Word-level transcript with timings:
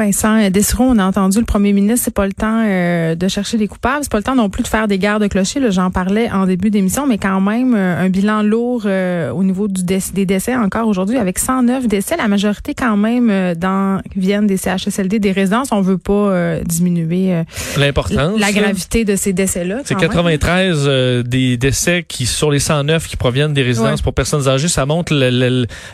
Vincent 0.00 0.48
Dessereau, 0.48 0.84
on 0.84 0.98
a 0.98 1.04
entendu 1.04 1.40
le 1.40 1.44
premier 1.44 1.74
ministre, 1.74 2.06
c'est 2.06 2.14
pas 2.14 2.24
le 2.24 2.32
temps 2.32 2.64
euh, 2.66 3.14
de 3.14 3.28
chercher 3.28 3.58
des 3.58 3.68
coupables, 3.68 3.98
c'est 4.00 4.10
pas 4.10 4.16
le 4.16 4.24
temps 4.24 4.34
non 4.34 4.48
plus 4.48 4.62
de 4.62 4.68
faire 4.68 4.88
des 4.88 4.98
guerres 4.98 5.20
de 5.20 5.26
clochers, 5.26 5.70
j'en 5.70 5.90
parlais 5.90 6.30
en 6.30 6.46
début 6.46 6.70
d'émission, 6.70 7.06
mais 7.06 7.18
quand 7.18 7.42
même 7.42 7.74
euh, 7.74 8.06
un 8.06 8.08
bilan 8.08 8.42
lourd 8.42 8.84
euh, 8.86 9.30
au 9.30 9.44
niveau 9.44 9.68
du 9.68 9.82
des 9.84 10.24
décès 10.24 10.56
encore 10.56 10.88
aujourd'hui 10.88 11.18
avec 11.18 11.38
109 11.38 11.86
décès, 11.86 12.16
la 12.16 12.28
majorité 12.28 12.72
quand 12.72 12.96
même 12.96 13.54
dans 13.56 14.00
viennent 14.16 14.46
des 14.46 14.56
CHSLD, 14.56 15.18
des 15.18 15.32
résidences, 15.32 15.68
on 15.70 15.82
veut 15.82 15.98
pas 15.98 16.60
diminuer 16.64 17.42
l'importance 17.76 18.40
la 18.40 18.52
gravité 18.52 19.04
de 19.04 19.16
ces 19.16 19.34
décès-là. 19.34 19.80
C'est 19.84 19.96
93 19.96 21.24
des 21.26 21.58
décès 21.58 22.04
qui 22.08 22.24
sur 22.24 22.50
les 22.50 22.58
109 22.58 23.06
qui 23.06 23.16
proviennent 23.16 23.52
des 23.52 23.62
résidences 23.62 24.00
pour 24.00 24.14
personnes 24.14 24.48
âgées, 24.48 24.68
ça 24.68 24.86
montre 24.86 25.12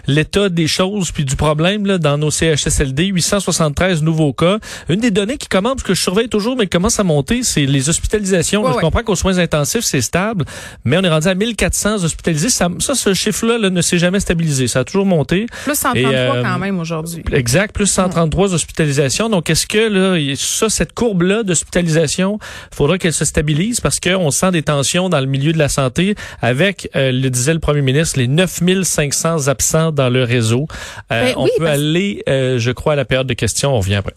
l'état 0.06 0.48
des 0.48 0.69
choses 0.69 1.11
puis 1.11 1.25
du 1.25 1.34
problème 1.34 1.86
là, 1.86 1.98
dans 1.98 2.19
nos 2.19 2.30
CHSLD, 2.30 3.06
873 3.06 3.95
nouveaux 4.02 4.32
cas. 4.32 4.59
Une 4.88 5.00
des 5.00 5.10
données 5.10 5.36
qui 5.36 5.48
commence, 5.48 5.82
que 5.82 5.95
je 5.95 6.00
surveille 6.00 6.28
toujours, 6.28 6.56
mais 6.56 6.64
qui 6.64 6.70
commence 6.70 7.00
à 7.00 7.05
monter, 7.05 7.42
c'est 7.42 7.66
les 7.66 7.89
hospitalisations. 7.89 8.64
je 8.72 8.78
comprends 8.78 9.02
qu'aux 9.02 9.16
soins 9.16 9.39
intensifs, 9.39 9.84
c'est 9.84 10.00
stable, 10.00 10.44
mais 10.84 10.97
on 10.98 11.02
est 11.02 11.08
rendu 11.08 11.28
à 11.28 11.34
1400 11.34 12.05
hospitalisés. 12.05 12.48
Ça, 12.48 12.69
ça 12.78 12.94
ce 12.94 13.14
chiffre-là 13.14 13.58
ne 13.70 13.83
s'est 13.83 13.98
jamais 13.98 14.20
stabilisé. 14.20 14.69
Ça 14.69 14.80
a 14.80 14.84
toujours 14.84 15.06
monté. 15.06 15.47
Plus 15.64 15.74
133 15.74 16.12
euh, 16.12 16.42
quand 16.42 16.58
même 16.58 16.78
aujourd'hui. 16.78 17.22
Exact, 17.33 17.74
plus 17.74 17.86
133 17.86 18.55
hospitalisations. 18.55 19.28
Donc, 19.28 19.50
est-ce 19.50 19.67
que 19.67 19.78
là, 19.78 20.34
ça, 20.36 20.69
cette 20.69 20.92
courbe-là 20.92 21.42
d'hospitalisation, 21.42 22.39
faudra 22.72 22.98
qu'elle 22.98 23.12
se 23.12 23.24
stabilise 23.24 23.80
parce 23.80 24.00
qu'on 24.00 24.30
sent 24.30 24.50
des 24.52 24.62
tensions 24.62 25.08
dans 25.08 25.20
le 25.20 25.27
milieu 25.27 25.52
de 25.52 25.58
la 25.58 25.69
santé 25.69 26.14
avec, 26.42 26.91
euh, 26.97 27.12
le 27.12 27.30
disait 27.30 27.55
le 27.55 27.61
premier 27.61 27.83
ministre, 27.83 28.19
les 28.19 28.28
9500 28.28 29.48
absents 29.48 29.92
dans 29.92 30.08
le 30.08 30.24
réseau. 30.24 30.67
Euh, 31.12 31.27
ben 31.27 31.34
on 31.36 31.48
peut 31.58 31.67
aller, 31.67 32.22
je 32.27 32.70
crois, 32.70 32.94
à 32.94 32.97
la 32.97 33.05
période 33.05 33.27
de 33.27 33.34
questions. 33.34 33.74
On 33.87 33.89
revient 33.89 33.95
après. 33.97 34.15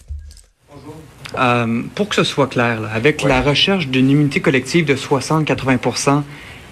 Euh, 1.37 1.83
pour 1.93 2.09
que 2.09 2.15
ce 2.15 2.23
soit 2.23 2.47
clair, 2.47 2.81
avec 2.91 3.21
la 3.21 3.41
recherche 3.41 3.87
d'une 3.87 4.09
immunité 4.09 4.39
collective 4.39 4.85
de 4.85 4.95
60-80% 4.95 6.23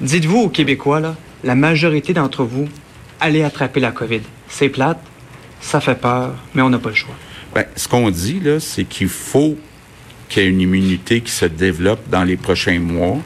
dites-vous 0.01 0.39
aux 0.39 0.49
Québécois, 0.49 0.99
là, 0.99 1.15
la 1.43 1.53
majorité 1.53 2.13
d'entre 2.13 2.43
vous, 2.43 2.67
allez 3.19 3.43
attraper 3.43 3.79
la 3.79 3.91
COVID. 3.91 4.21
C'est 4.49 4.69
plate, 4.69 4.99
ça 5.61 5.79
fait 5.79 5.99
peur, 5.99 6.33
mais 6.55 6.63
on 6.63 6.69
n'a 6.69 6.79
pas 6.79 6.89
le 6.89 6.95
choix. 6.95 7.13
Ben, 7.53 7.65
ce 7.75 7.87
qu'on 7.87 8.09
dit, 8.09 8.39
là, 8.39 8.59
c'est 8.59 8.83
qu'il 8.83 9.09
faut 9.09 9.57
qu'il 10.27 10.43
y 10.43 10.45
ait 10.45 10.49
une 10.49 10.61
immunité 10.61 11.21
qui 11.21 11.31
se 11.31 11.45
développe 11.45 12.09
dans 12.09 12.23
les 12.23 12.37
prochains 12.37 12.79
mois. 12.79 13.19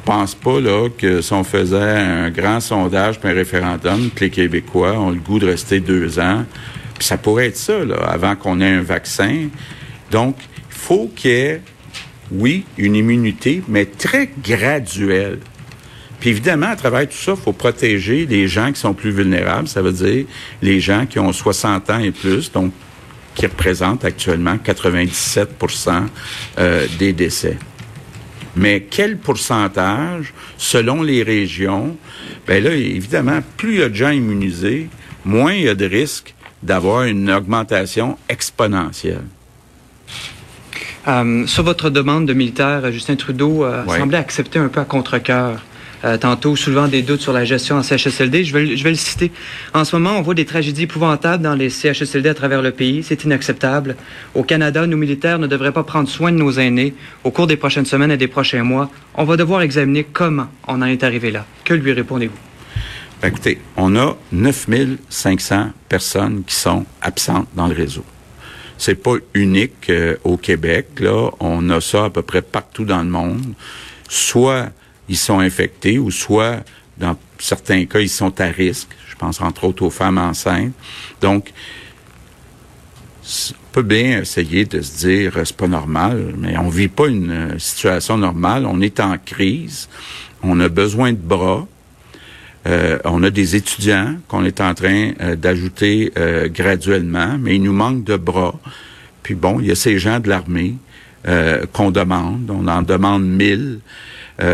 Je 0.00 0.06
pense 0.10 0.34
pas 0.34 0.60
là, 0.60 0.88
que 0.96 1.20
si 1.20 1.32
on 1.32 1.44
faisait 1.44 1.76
un 1.76 2.30
grand 2.30 2.60
sondage 2.60 3.20
puis 3.20 3.28
un 3.28 3.34
référendum, 3.34 4.10
que 4.14 4.24
les 4.24 4.30
Québécois 4.30 4.98
ont 4.98 5.10
le 5.10 5.20
goût 5.20 5.38
de 5.38 5.46
rester 5.46 5.80
deux 5.80 6.18
ans, 6.18 6.44
puis 6.98 7.04
ça 7.06 7.16
pourrait 7.18 7.46
être 7.46 7.56
ça, 7.56 7.84
là, 7.84 7.96
avant 7.96 8.36
qu'on 8.36 8.60
ait 8.60 8.70
un 8.70 8.82
vaccin. 8.82 9.48
Donc, 10.10 10.36
il 10.38 10.74
faut 10.74 11.10
qu'il 11.14 11.30
y 11.30 11.34
ait, 11.34 11.62
oui, 12.30 12.64
une 12.78 12.96
immunité, 12.96 13.62
mais 13.68 13.86
très 13.86 14.30
graduelle. 14.42 15.38
Puis 16.20 16.30
évidemment, 16.30 16.68
à 16.68 16.76
travers 16.76 17.06
tout 17.06 17.16
ça, 17.16 17.34
il 17.36 17.42
faut 17.42 17.52
protéger 17.52 18.24
les 18.24 18.48
gens 18.48 18.72
qui 18.72 18.80
sont 18.80 18.94
plus 18.94 19.10
vulnérables. 19.10 19.68
Ça 19.68 19.82
veut 19.82 19.92
dire 19.92 20.24
les 20.62 20.80
gens 20.80 21.04
qui 21.04 21.18
ont 21.18 21.32
60 21.32 21.90
ans 21.90 21.98
et 21.98 22.12
plus, 22.12 22.50
donc 22.50 22.72
qui 23.34 23.46
représentent 23.46 24.04
actuellement 24.04 24.56
97% 24.56 26.04
euh, 26.58 26.86
des 26.98 27.12
décès. 27.12 27.58
Mais 28.56 28.86
quel 28.88 29.18
pourcentage, 29.18 30.32
selon 30.56 31.02
les 31.02 31.22
régions? 31.22 31.96
Ben 32.46 32.62
là, 32.62 32.70
évidemment, 32.74 33.40
plus 33.56 33.74
il 33.74 33.80
y 33.80 33.82
a 33.82 33.88
de 33.88 33.94
gens 33.94 34.10
immunisés, 34.10 34.88
moins 35.24 35.52
il 35.52 35.62
y 35.62 35.68
a 35.68 35.74
de 35.74 35.86
risques 35.86 36.33
d'avoir 36.64 37.04
une 37.04 37.30
augmentation 37.30 38.18
exponentielle. 38.28 39.22
Euh, 41.06 41.46
sur 41.46 41.62
votre 41.62 41.90
demande 41.90 42.26
de 42.26 42.32
militaire, 42.32 42.90
Justin 42.90 43.16
Trudeau 43.16 43.64
euh, 43.64 43.84
semblait 43.86 44.18
accepter 44.18 44.58
un 44.58 44.68
peu 44.68 44.80
à 44.80 44.84
contre-cœur. 44.84 45.60
Euh, 46.04 46.18
tantôt, 46.18 46.54
soulevant 46.54 46.86
des 46.86 47.00
doutes 47.00 47.22
sur 47.22 47.32
la 47.32 47.46
gestion 47.46 47.76
en 47.76 47.82
CHSLD. 47.82 48.44
Je 48.44 48.52
vais, 48.52 48.76
je 48.76 48.84
vais 48.84 48.90
le 48.90 48.96
citer. 48.96 49.32
En 49.72 49.84
ce 49.84 49.96
moment, 49.96 50.18
on 50.18 50.22
voit 50.22 50.34
des 50.34 50.44
tragédies 50.44 50.82
épouvantables 50.82 51.42
dans 51.42 51.54
les 51.54 51.70
CHSLD 51.70 52.28
à 52.28 52.34
travers 52.34 52.60
le 52.60 52.72
pays. 52.72 53.02
C'est 53.02 53.24
inacceptable. 53.24 53.96
Au 54.34 54.42
Canada, 54.42 54.86
nos 54.86 54.98
militaires 54.98 55.38
ne 55.38 55.46
devraient 55.46 55.72
pas 55.72 55.82
prendre 55.82 56.08
soin 56.08 56.30
de 56.30 56.36
nos 56.36 56.52
aînés. 56.52 56.94
Au 57.22 57.30
cours 57.30 57.46
des 57.46 57.56
prochaines 57.56 57.86
semaines 57.86 58.10
et 58.10 58.18
des 58.18 58.28
prochains 58.28 58.64
mois, 58.64 58.90
on 59.14 59.24
va 59.24 59.38
devoir 59.38 59.62
examiner 59.62 60.04
comment 60.04 60.48
on 60.68 60.82
en 60.82 60.86
est 60.86 61.04
arrivé 61.04 61.30
là. 61.30 61.46
Que 61.64 61.72
lui 61.72 61.92
répondez-vous? 61.92 62.36
Écoutez, 63.26 63.58
on 63.78 63.96
a 63.96 64.18
9500 64.32 65.70
personnes 65.88 66.44
qui 66.44 66.54
sont 66.54 66.84
absentes 67.00 67.48
dans 67.54 67.68
le 67.68 67.74
réseau. 67.74 68.04
C'est 68.76 68.96
pas 68.96 69.14
unique 69.32 69.88
euh, 69.88 70.16
au 70.24 70.36
Québec, 70.36 70.88
là. 71.00 71.30
On 71.40 71.70
a 71.70 71.80
ça 71.80 72.04
à 72.04 72.10
peu 72.10 72.20
près 72.20 72.42
partout 72.42 72.84
dans 72.84 73.02
le 73.02 73.08
monde. 73.08 73.54
Soit 74.10 74.68
ils 75.08 75.16
sont 75.16 75.38
infectés 75.38 75.98
ou 75.98 76.10
soit, 76.10 76.64
dans 76.98 77.16
certains 77.38 77.86
cas, 77.86 78.00
ils 78.00 78.10
sont 78.10 78.38
à 78.42 78.46
risque. 78.48 78.90
Je 79.08 79.16
pense 79.16 79.40
entre 79.40 79.64
autres 79.64 79.84
aux 79.84 79.90
femmes 79.90 80.18
enceintes. 80.18 80.74
Donc, 81.22 81.50
on 83.24 83.72
peut 83.72 83.82
bien 83.82 84.20
essayer 84.20 84.66
de 84.66 84.82
se 84.82 84.98
dire 84.98 85.40
c'est 85.44 85.56
pas 85.56 85.66
normal, 85.66 86.34
mais 86.36 86.58
on 86.58 86.68
vit 86.68 86.88
pas 86.88 87.06
une 87.06 87.30
euh, 87.30 87.58
situation 87.58 88.18
normale. 88.18 88.66
On 88.66 88.82
est 88.82 89.00
en 89.00 89.16
crise. 89.16 89.88
On 90.42 90.60
a 90.60 90.68
besoin 90.68 91.12
de 91.12 91.18
bras. 91.18 91.66
Euh, 92.66 92.98
on 93.04 93.22
a 93.22 93.30
des 93.30 93.56
étudiants 93.56 94.16
qu'on 94.28 94.44
est 94.44 94.60
en 94.60 94.74
train 94.74 95.12
euh, 95.20 95.36
d'ajouter 95.36 96.12
euh, 96.16 96.48
graduellement, 96.48 97.36
mais 97.38 97.56
il 97.56 97.62
nous 97.62 97.74
manque 97.74 98.04
de 98.04 98.16
bras. 98.16 98.54
Puis 99.22 99.34
bon, 99.34 99.60
il 99.60 99.66
y 99.66 99.70
a 99.70 99.74
ces 99.74 99.98
gens 99.98 100.20
de 100.20 100.28
l'armée 100.28 100.74
qu'on 101.72 101.90
demande. 101.90 102.50
On 102.50 102.68
en 102.68 102.82
demande 102.82 103.26
mille. 103.26 103.78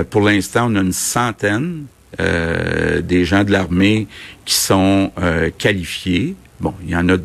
pour 0.08 0.20
l'instant, 0.20 0.70
on 0.70 0.76
a 0.76 0.80
une 0.80 0.92
centaine 0.92 1.86
des 2.16 3.24
gens 3.24 3.42
de 3.42 3.50
l'armée 3.50 4.06
qui 4.44 4.54
sont 4.54 5.10
qualifiés. 5.58 6.36
Bon, 6.60 6.72
il 6.84 6.90
y 6.90 6.94
en 6.94 7.08
a 7.08 7.16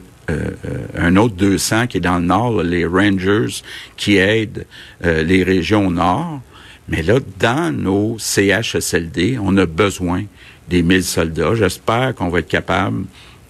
un 0.98 1.16
autre 1.16 1.36
200 1.36 1.86
qui 1.86 1.98
est 1.98 2.02
dans 2.02 2.18
le 2.18 2.26
nord, 2.26 2.64
les 2.64 2.88
Rangers 2.88 3.62
qui 3.98 4.18
aident 4.18 4.66
les 5.04 5.44
régions 5.44 5.92
nord. 5.92 6.42
Mais 6.90 7.04
là, 7.04 7.20
dans 7.40 7.72
nos 7.72 8.18
CHSLD, 8.18 9.38
on 9.40 9.56
a 9.58 9.68
besoin 9.68 10.24
des 10.68 10.84
1000 10.84 11.04
soldats. 11.04 11.56
J'espère 11.56 12.16
qu'on 12.16 12.30
va 12.30 12.40
être 12.40 12.48
capable 12.48 13.06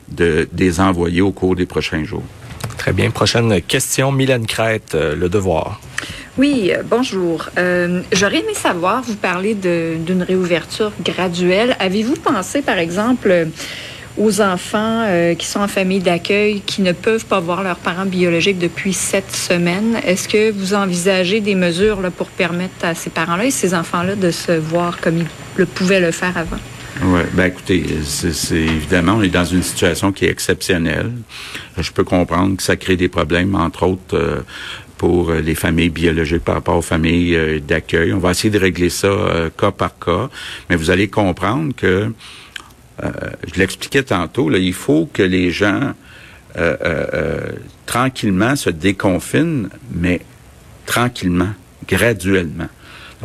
de, 0.09 0.47
les 0.57 0.79
envoyer 0.79 1.21
au 1.21 1.31
cours 1.31 1.55
des 1.55 1.65
prochains 1.65 2.03
jours. 2.03 2.23
Très 2.77 2.93
bien. 2.93 3.09
Prochaine 3.09 3.61
question, 3.61 4.11
Mylène 4.11 4.45
Crête, 4.45 4.95
euh, 4.95 5.15
Le 5.15 5.29
Devoir. 5.29 5.79
Oui, 6.37 6.71
euh, 6.71 6.83
bonjour. 6.83 7.49
Euh, 7.57 8.01
j'aurais 8.11 8.39
aimé 8.39 8.53
savoir, 8.53 9.01
vous 9.01 9.15
parler 9.15 9.55
d'une 9.55 10.23
réouverture 10.23 10.91
graduelle. 11.03 11.75
Avez-vous 11.79 12.15
pensé, 12.15 12.61
par 12.61 12.77
exemple, 12.77 13.47
aux 14.17 14.41
enfants 14.41 15.07
qui 15.37 15.45
sont 15.45 15.59
en 15.59 15.67
famille 15.67 15.99
d'accueil, 15.99 16.61
qui 16.61 16.81
ne 16.81 16.91
peuvent 16.91 17.25
pas 17.25 17.39
voir 17.39 17.63
leurs 17.63 17.77
parents 17.77 18.05
biologiques 18.05 18.59
depuis 18.59 18.93
sept 18.93 19.29
semaines? 19.31 19.97
Est-ce 20.05 20.29
que 20.29 20.51
vous 20.51 20.73
envisagez 20.73 21.41
des 21.41 21.55
mesures 21.55 22.01
là, 22.01 22.11
pour 22.11 22.27
permettre 22.27 22.83
à 22.83 22.95
ces 22.95 23.09
parents-là 23.09 23.45
et 23.45 23.51
ces 23.51 23.73
enfants-là 23.73 24.15
de 24.15 24.31
se 24.31 24.53
voir 24.53 24.99
comme 25.01 25.17
ils 25.17 25.27
le 25.57 25.65
pouvaient 25.65 25.99
le 25.99 26.11
faire 26.11 26.37
avant? 26.37 26.59
Oui, 27.03 27.21
ben 27.33 27.47
écoutez, 27.47 27.83
c'est 28.03 28.55
évidemment, 28.55 29.15
on 29.15 29.21
est 29.21 29.27
dans 29.27 29.43
une 29.43 29.63
situation 29.63 30.13
qui 30.13 30.25
est 30.25 30.29
exceptionnelle. 30.29 31.11
Je 31.77 31.91
peux 31.91 32.05
comprendre 32.05 32.55
que 32.55 32.63
ça 32.63 32.77
crée 32.77 32.95
des 32.95 33.09
problèmes, 33.09 33.53
entre 33.55 33.83
autres 33.83 34.15
euh, 34.15 34.41
pour 34.97 35.33
les 35.33 35.55
familles 35.55 35.89
biologiques 35.89 36.45
par 36.45 36.55
rapport 36.55 36.77
aux 36.77 36.81
familles 36.81 37.35
euh, 37.35 37.59
d'accueil. 37.59 38.13
On 38.13 38.19
va 38.19 38.31
essayer 38.31 38.49
de 38.49 38.57
régler 38.57 38.89
ça 38.89 39.07
euh, 39.07 39.49
cas 39.49 39.71
par 39.71 39.99
cas, 39.99 40.29
mais 40.69 40.77
vous 40.77 40.89
allez 40.89 41.09
comprendre 41.09 41.75
que, 41.75 42.11
je 43.01 43.59
l'expliquais 43.59 44.03
tantôt, 44.03 44.49
là, 44.49 44.57
il 44.57 44.73
faut 44.73 45.09
que 45.11 45.21
les 45.21 45.51
gens 45.51 45.91
tranquillement 47.85 48.55
se 48.55 48.69
déconfinent, 48.69 49.67
mais 49.91 50.21
tranquillement, 50.85 51.51
graduellement. 51.85 52.69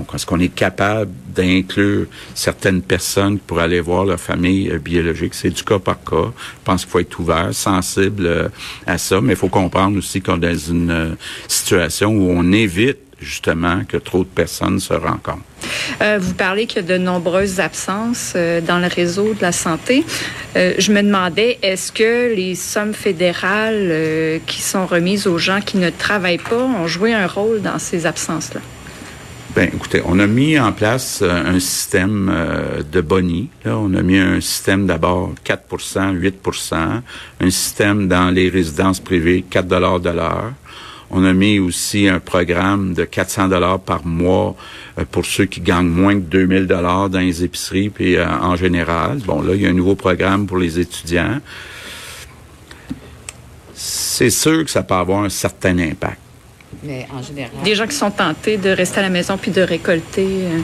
Donc, 0.00 0.14
est-ce 0.14 0.24
qu'on 0.24 0.40
est 0.40 0.54
capable 0.54 1.10
d'inclure 1.34 2.06
certaines 2.34 2.80
personnes 2.80 3.38
pour 3.38 3.58
aller 3.58 3.80
voir 3.80 4.06
leur 4.06 4.18
famille 4.18 4.70
euh, 4.70 4.78
biologique? 4.78 5.34
C'est 5.34 5.50
du 5.50 5.62
cas 5.62 5.78
par 5.78 6.02
cas. 6.02 6.32
Je 6.32 6.64
pense 6.64 6.84
qu'il 6.84 6.90
faut 6.90 7.00
être 7.00 7.20
ouvert, 7.20 7.52
sensible 7.52 8.24
euh, 8.24 8.48
à 8.86 8.96
ça, 8.96 9.20
mais 9.20 9.34
il 9.34 9.36
faut 9.36 9.50
comprendre 9.50 9.98
aussi 9.98 10.22
qu'on 10.22 10.36
est 10.36 10.52
dans 10.52 10.58
une 10.58 10.90
euh, 10.90 11.10
situation 11.48 12.12
où 12.12 12.30
on 12.30 12.50
évite 12.50 12.96
justement 13.20 13.82
que 13.86 13.98
trop 13.98 14.20
de 14.20 14.28
personnes 14.28 14.80
se 14.80 14.94
rencontrent. 14.94 15.44
vous 16.18 16.32
parlez 16.32 16.64
qu'il 16.64 16.80
y 16.80 16.84
a 16.86 16.88
de 16.88 16.96
nombreuses 16.96 17.60
absences 17.60 18.34
dans 18.34 18.78
le 18.78 18.86
réseau 18.86 19.34
de 19.34 19.42
la 19.42 19.52
santé. 19.52 20.06
je 20.54 20.90
me 20.90 21.02
demandais, 21.02 21.58
est-ce 21.60 21.92
que 21.92 22.34
les 22.34 22.54
sommes 22.54 22.94
fédérales 22.94 24.40
qui 24.46 24.62
sont 24.62 24.86
remises 24.86 25.26
aux 25.26 25.36
gens 25.36 25.60
qui 25.60 25.76
ne 25.76 25.90
travaillent 25.90 26.38
pas 26.38 26.64
ont 26.64 26.86
joué 26.86 27.12
un 27.12 27.26
rôle 27.26 27.60
dans 27.60 27.78
ces 27.78 28.06
absences-là? 28.06 28.62
Ben, 29.52 29.68
écoutez, 29.74 30.00
on 30.04 30.20
a 30.20 30.28
mis 30.28 30.60
en 30.60 30.70
place 30.70 31.22
euh, 31.22 31.44
un 31.44 31.58
système 31.58 32.30
euh, 32.32 32.84
de 32.84 33.00
boni. 33.00 33.48
Là. 33.64 33.78
On 33.78 33.92
a 33.94 34.02
mis 34.02 34.16
un 34.16 34.40
système 34.40 34.86
d'abord 34.86 35.34
4% 35.44 36.16
8% 36.16 36.76
un 37.40 37.50
système 37.50 38.06
dans 38.06 38.30
les 38.30 38.48
résidences 38.48 39.00
privées 39.00 39.44
4 39.50 39.66
de 39.66 40.10
l'heure. 40.10 40.52
On 41.10 41.24
a 41.24 41.32
mis 41.32 41.58
aussi 41.58 42.06
un 42.06 42.20
programme 42.20 42.94
de 42.94 43.04
400 43.04 43.48
dollars 43.48 43.80
par 43.80 44.06
mois 44.06 44.54
euh, 44.98 45.04
pour 45.10 45.26
ceux 45.26 45.46
qui 45.46 45.60
gagnent 45.60 45.88
moins 45.88 46.14
de 46.14 46.20
2000 46.20 46.68
dollars 46.68 47.10
dans 47.10 47.18
les 47.18 47.42
épiceries 47.42 47.90
puis 47.90 48.22
en 48.22 48.54
général. 48.54 49.18
Bon, 49.26 49.42
là, 49.42 49.56
il 49.56 49.62
y 49.62 49.66
a 49.66 49.70
un 49.70 49.72
nouveau 49.72 49.96
programme 49.96 50.46
pour 50.46 50.58
les 50.58 50.78
étudiants. 50.78 51.40
C'est 53.74 54.30
sûr 54.30 54.64
que 54.64 54.70
ça 54.70 54.84
peut 54.84 54.94
avoir 54.94 55.24
un 55.24 55.28
certain 55.28 55.76
impact. 55.76 56.20
Mais 56.82 57.06
en 57.12 57.22
général. 57.22 57.50
Des 57.64 57.74
gens 57.74 57.86
qui 57.86 57.94
sont 57.96 58.10
tentés 58.10 58.56
de 58.56 58.70
rester 58.70 59.00
à 59.00 59.02
la 59.02 59.10
maison 59.10 59.36
puis 59.36 59.50
de 59.50 59.60
récolter. 59.62 60.26
Euh, 60.44 60.60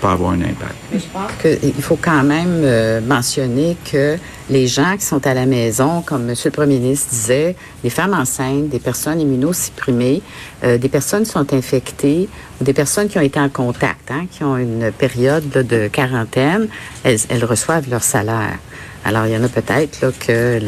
Pas 0.00 0.12
avoir 0.12 0.32
un 0.32 0.40
impact. 0.40 0.74
je 0.92 0.98
pense 1.12 1.30
qu'il 1.40 1.82
faut 1.82 1.98
quand 2.00 2.22
même 2.22 2.60
euh, 2.62 3.00
mentionner 3.00 3.76
que 3.90 4.16
les 4.50 4.66
gens 4.66 4.96
qui 4.98 5.04
sont 5.04 5.26
à 5.26 5.32
la 5.32 5.46
maison, 5.46 6.02
comme 6.02 6.28
M. 6.28 6.34
le 6.44 6.50
Premier 6.50 6.78
ministre 6.78 7.08
disait, 7.10 7.56
les 7.82 7.90
femmes 7.90 8.12
enceintes, 8.12 8.68
des 8.68 8.78
personnes 8.78 9.20
immunosupprimées, 9.20 10.20
euh, 10.64 10.76
des 10.76 10.90
personnes 10.90 11.22
qui 11.22 11.30
sont 11.30 11.54
infectées 11.54 12.28
ou 12.60 12.64
des 12.64 12.74
personnes 12.74 13.08
qui 13.08 13.16
ont 13.16 13.22
été 13.22 13.40
en 13.40 13.48
contact, 13.48 14.10
hein, 14.10 14.26
qui 14.30 14.44
ont 14.44 14.58
une 14.58 14.92
période 14.92 15.48
de 15.48 15.88
quarantaine, 15.88 16.68
elles, 17.04 17.20
elles 17.30 17.44
reçoivent 17.44 17.88
leur 17.88 18.02
salaire. 18.02 18.58
Alors, 19.04 19.26
il 19.26 19.32
y 19.32 19.36
en 19.36 19.44
a 19.44 19.48
peut-être 19.48 20.00
là, 20.00 20.10
que 20.18 20.58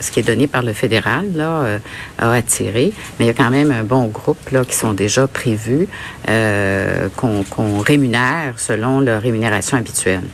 ce 0.00 0.10
qui 0.10 0.20
est 0.20 0.24
donné 0.24 0.48
par 0.48 0.62
le 0.62 0.72
fédéral 0.72 1.26
là, 1.34 1.62
euh, 1.62 1.78
a 2.18 2.32
attiré, 2.32 2.92
mais 3.18 3.26
il 3.26 3.28
y 3.28 3.30
a 3.30 3.34
quand 3.34 3.50
même 3.50 3.70
un 3.70 3.84
bon 3.84 4.08
groupe 4.08 4.50
là, 4.50 4.64
qui 4.64 4.74
sont 4.74 4.92
déjà 4.92 5.28
prévus 5.28 5.86
euh, 6.28 7.08
qu'on 7.16 7.78
rémunère 7.80 8.58
selon 8.58 9.00
leur 9.00 9.22
rémunération 9.22 9.78
habituelle. 9.78 10.24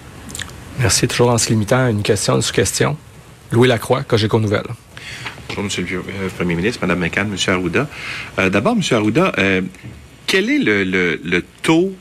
Merci. 0.78 1.06
Toujours 1.06 1.30
en 1.30 1.38
se 1.38 1.50
limitant 1.50 1.84
à 1.84 1.90
une 1.90 2.02
question, 2.02 2.36
une 2.36 2.42
sous-question. 2.42 2.96
Louis 3.50 3.68
Lacroix, 3.68 4.02
Cogeco 4.02 4.40
Nouvelle. 4.40 4.62
Bonjour, 5.48 5.64
Monsieur 5.64 5.82
le 5.82 5.98
euh, 5.98 6.28
Premier 6.34 6.54
ministre, 6.54 6.78
Madame 6.80 7.00
McCann, 7.00 7.28
Monsieur 7.28 7.52
Arruda. 7.52 7.86
D'abord, 8.38 8.76
Monsieur 8.76 8.96
Arruda, 8.96 9.32
quel 10.26 10.48
est 10.48 10.58
le, 10.58 10.84
le 10.84 11.44
taux 11.62 11.92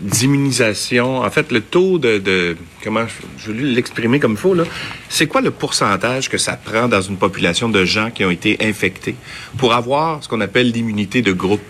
d'immunisation, 0.00 1.18
en 1.18 1.30
fait, 1.30 1.52
le 1.52 1.60
taux 1.60 1.98
de, 1.98 2.56
comment 2.82 3.06
je 3.38 3.52
vais 3.52 3.62
l'exprimer 3.62 4.20
comme 4.20 4.32
il 4.32 4.38
faut, 4.38 4.54
là, 4.54 4.64
c'est 5.08 5.26
quoi 5.26 5.40
le 5.40 5.50
pourcentage 5.50 6.28
que 6.28 6.38
ça 6.38 6.56
prend 6.56 6.88
dans 6.88 7.02
une 7.02 7.16
population 7.16 7.68
de 7.68 7.84
gens 7.84 8.10
qui 8.10 8.24
ont 8.24 8.30
été 8.30 8.56
infectés 8.60 9.16
pour 9.58 9.74
avoir 9.74 10.22
ce 10.22 10.28
qu'on 10.28 10.40
appelle 10.40 10.70
l'immunité 10.70 11.22
de 11.22 11.32
groupe? 11.32 11.60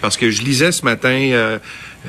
Parce 0.00 0.16
que 0.16 0.30
je 0.30 0.42
lisais 0.42 0.72
ce 0.72 0.84
matin, 0.84 1.30
euh, 1.32 1.58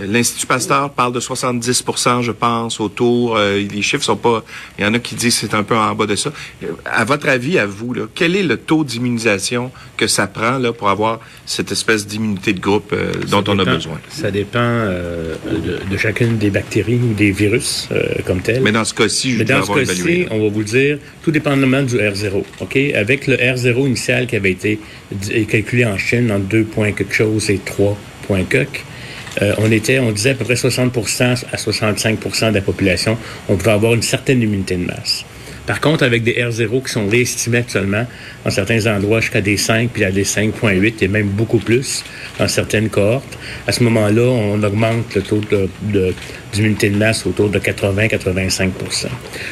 L'Institut 0.02 0.48
Pasteur 0.48 0.90
parle 0.90 1.14
de 1.14 1.20
70% 1.20 2.24
je 2.24 2.32
pense, 2.32 2.80
autour. 2.80 3.38
Euh, 3.38 3.60
les 3.60 3.82
chiffres 3.82 4.04
sont 4.04 4.16
pas... 4.16 4.44
Il 4.78 4.84
y 4.84 4.88
en 4.88 4.94
a 4.94 5.00
qui 5.00 5.16
disent 5.16 5.36
c'est 5.36 5.54
un 5.54 5.64
peu 5.64 5.76
en 5.76 5.94
bas 5.94 6.06
de 6.06 6.16
ça. 6.16 6.32
Euh, 6.64 6.68
à 6.86 7.06
votre 7.06 7.30
avis, 7.30 7.60
à 7.60 7.66
vous, 7.66 7.94
là, 7.94 8.04
quel 8.14 8.36
est 8.36 8.44
le 8.44 8.58
taux 8.58 8.84
d'immunisation 8.84 9.72
que 9.98 10.08
ça 10.08 10.28
prend 10.28 10.58
là, 10.58 10.74
pour 10.74 10.90
avoir 10.90 11.20
cette 11.46 11.72
espèce 11.72 12.08
d'immunité 12.08 12.54
de 12.54 12.60
groupe 12.60 12.92
euh, 12.94 13.14
dont 13.30 13.44
on 13.48 13.60
a 13.60 13.66
besoin? 13.66 14.00
Ça 14.10 14.32
dépend 14.32 14.60
de, 14.60 15.98
chacune 15.98 16.38
des 16.38 16.50
bactéries 16.50 17.00
ou 17.02 17.14
des 17.14 17.32
virus 17.32 17.88
comme 18.26 18.42
tel. 18.42 18.62
Mais 18.62 18.72
dans 18.72 18.84
ce 18.84 18.94
cas-ci, 18.94 19.34
je 19.34 19.40
Mais 19.40 19.46
dans 19.46 19.64
ce 19.64 19.72
cas-ci, 19.72 20.26
on 20.32 20.42
va 20.42 20.50
vous 20.50 20.60
le 20.60 20.66
dire, 20.66 20.98
tout 21.24 21.32
dépendamment 21.32 21.84
du 21.84 21.98
R0. 21.98 22.44
OK? 22.60 22.78
Avec 22.96 23.28
le 23.28 23.36
R0 23.36 23.88
initial 23.88 24.28
qui 24.28 24.36
avait 24.36 24.52
été 24.52 24.80
calculé 25.48 25.86
en 25.86 25.98
Chine 25.98 26.32
en 26.32 26.40
2 26.40 26.64
points 26.64 26.92
quelque 26.92 27.14
chose 27.14 27.50
et 27.50 27.60
3 27.64 27.98
points 28.28 28.44
quelque, 28.44 28.80
euh, 29.42 29.54
on 29.58 29.72
était, 29.72 30.00
on 30.00 30.12
disait 30.12 30.32
à 30.32 30.36
peu 30.36 30.46
près 30.46 30.54
60% 30.54 31.46
à 31.52 31.56
65% 31.56 32.50
de 32.50 32.56
la 32.56 32.62
population, 32.62 33.18
on 33.50 33.56
pouvait 33.56 33.72
avoir 33.72 33.94
une 33.94 34.02
certaine 34.02 34.42
immunité 34.42 34.76
de 34.76 34.86
masse. 34.86 35.26
Par 35.66 35.80
contre, 35.80 36.04
avec 36.04 36.24
des 36.24 36.34
R0 36.34 36.84
qui 36.84 36.92
sont 36.92 37.08
réestimés 37.08 37.60
actuellement, 37.60 38.06
dans 38.44 38.52
certains 38.52 38.86
endroits 38.94 39.22
jusqu'à 39.22 39.40
des 39.40 39.56
5, 39.56 39.90
puis 39.92 40.04
à 40.04 40.12
des 40.12 40.26
5,8 40.26 40.96
et 41.02 41.08
même 41.08 41.28
beaucoup 41.28 41.58
plus 41.58 42.04
dans 42.38 42.48
certaines 42.48 42.90
cohortes, 42.90 43.38
à 43.66 43.72
ce 43.72 43.84
moment-là, 43.84 44.24
on 44.24 44.62
augmente 44.62 45.16
le 45.16 45.22
taux 45.22 45.42
d'immunité 46.52 46.90
de, 46.90 46.94
de, 46.96 47.00
masse 47.00 47.26
autour 47.26 47.50
de 47.50 47.60
80-85% 47.60 49.08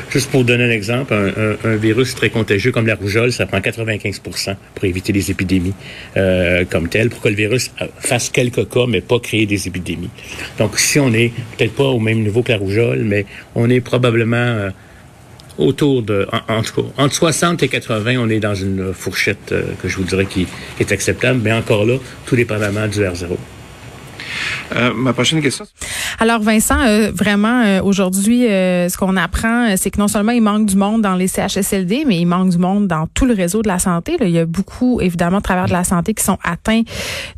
Juste 0.10 0.30
pour 0.32 0.44
donner 0.44 0.66
un 0.66 0.72
exemple, 0.72 1.14
un, 1.14 1.76
virus 1.76 2.14
très 2.14 2.30
contagieux 2.30 2.72
comme 2.72 2.88
la 2.88 2.96
rougeole, 2.96 3.32
ça 3.32 3.46
prend 3.46 3.62
95 3.62 4.20
pour 4.20 4.86
éviter 4.86 5.14
les 5.14 5.32
épidémies 5.32 5.74
euh, 6.18 6.66
comme 6.70 6.90
telles, 6.90 7.10
pour 7.10 7.22
que 7.22 7.30
le 7.30 7.36
virus 7.36 7.72
fasse 8.00 8.30
quelques 8.30 8.70
cas, 8.70 8.86
mais 8.88 9.00
pas 9.02 9.20
créer 9.20 9.46
des 9.46 9.68
épidémies. 9.68 10.10
Donc, 10.58 10.78
si 10.78 11.00
on 11.00 11.14
est 11.14 11.32
peut-être 11.58 11.74
pas 11.74 11.86
au 11.86 12.00
même 12.00 12.22
niveau 12.22 12.44
que 12.44 12.52
la 12.52 12.58
rougeole, 12.58 13.04
mais 13.06 13.26
on 13.56 13.70
est 13.70 13.82
probablement... 13.82 14.36
Euh, 14.36 14.70
autour 15.58 16.02
de, 16.02 16.28
en, 16.32 16.58
entre 17.04 17.14
60 17.14 17.64
et 17.64 17.68
80, 17.68 18.16
on 18.20 18.30
est 18.30 18.40
dans 18.40 18.56
une 18.56 18.94
fourchette 18.94 19.52
euh, 19.52 19.64
que 19.82 19.88
je 19.88 19.98
vous 19.98 20.04
dirais 20.04 20.26
qui, 20.26 20.48
est 20.80 20.92
acceptable, 20.92 21.40
mais 21.44 21.54
encore 21.54 21.86
là, 21.86 21.96
tout 22.26 22.36
dépendamment 22.36 22.88
du 22.88 23.00
R0. 23.02 23.38
Euh, 24.74 24.94
ma 24.96 25.12
prochaine 25.12 25.42
question. 25.42 25.66
Alors 26.20 26.42
Vincent, 26.42 26.80
euh, 26.80 27.12
vraiment 27.14 27.80
aujourd'hui, 27.82 28.44
ce 28.44 28.98
qu'on 28.98 29.18
apprend, 29.18 29.76
c'est 29.76 29.92
que 29.92 30.00
non 30.00 30.08
seulement 30.08 30.32
il 30.32 30.42
manque 30.42 30.66
du 30.66 30.78
monde 30.78 31.02
dans 31.02 31.16
les 31.16 31.28
CHSLD, 31.28 32.06
mais 32.08 32.20
il 32.20 32.26
manque 32.26 32.50
du 32.50 32.58
monde 32.58 32.88
dans 32.88 33.08
tout 33.08 33.26
le 33.26 33.34
réseau 33.34 33.62
de 33.62 33.68
la 33.68 33.80
santé. 33.80 34.18
Il 34.22 34.30
y 34.30 34.40
a 34.40 34.46
beaucoup, 34.46 35.02
évidemment, 35.02 35.38
de 35.38 35.44
travers 35.44 35.66
de 35.66 35.74
la 35.74 35.84
santé 35.84 36.14
qui 36.14 36.24
sont 36.24 36.38
atteints 36.44 36.84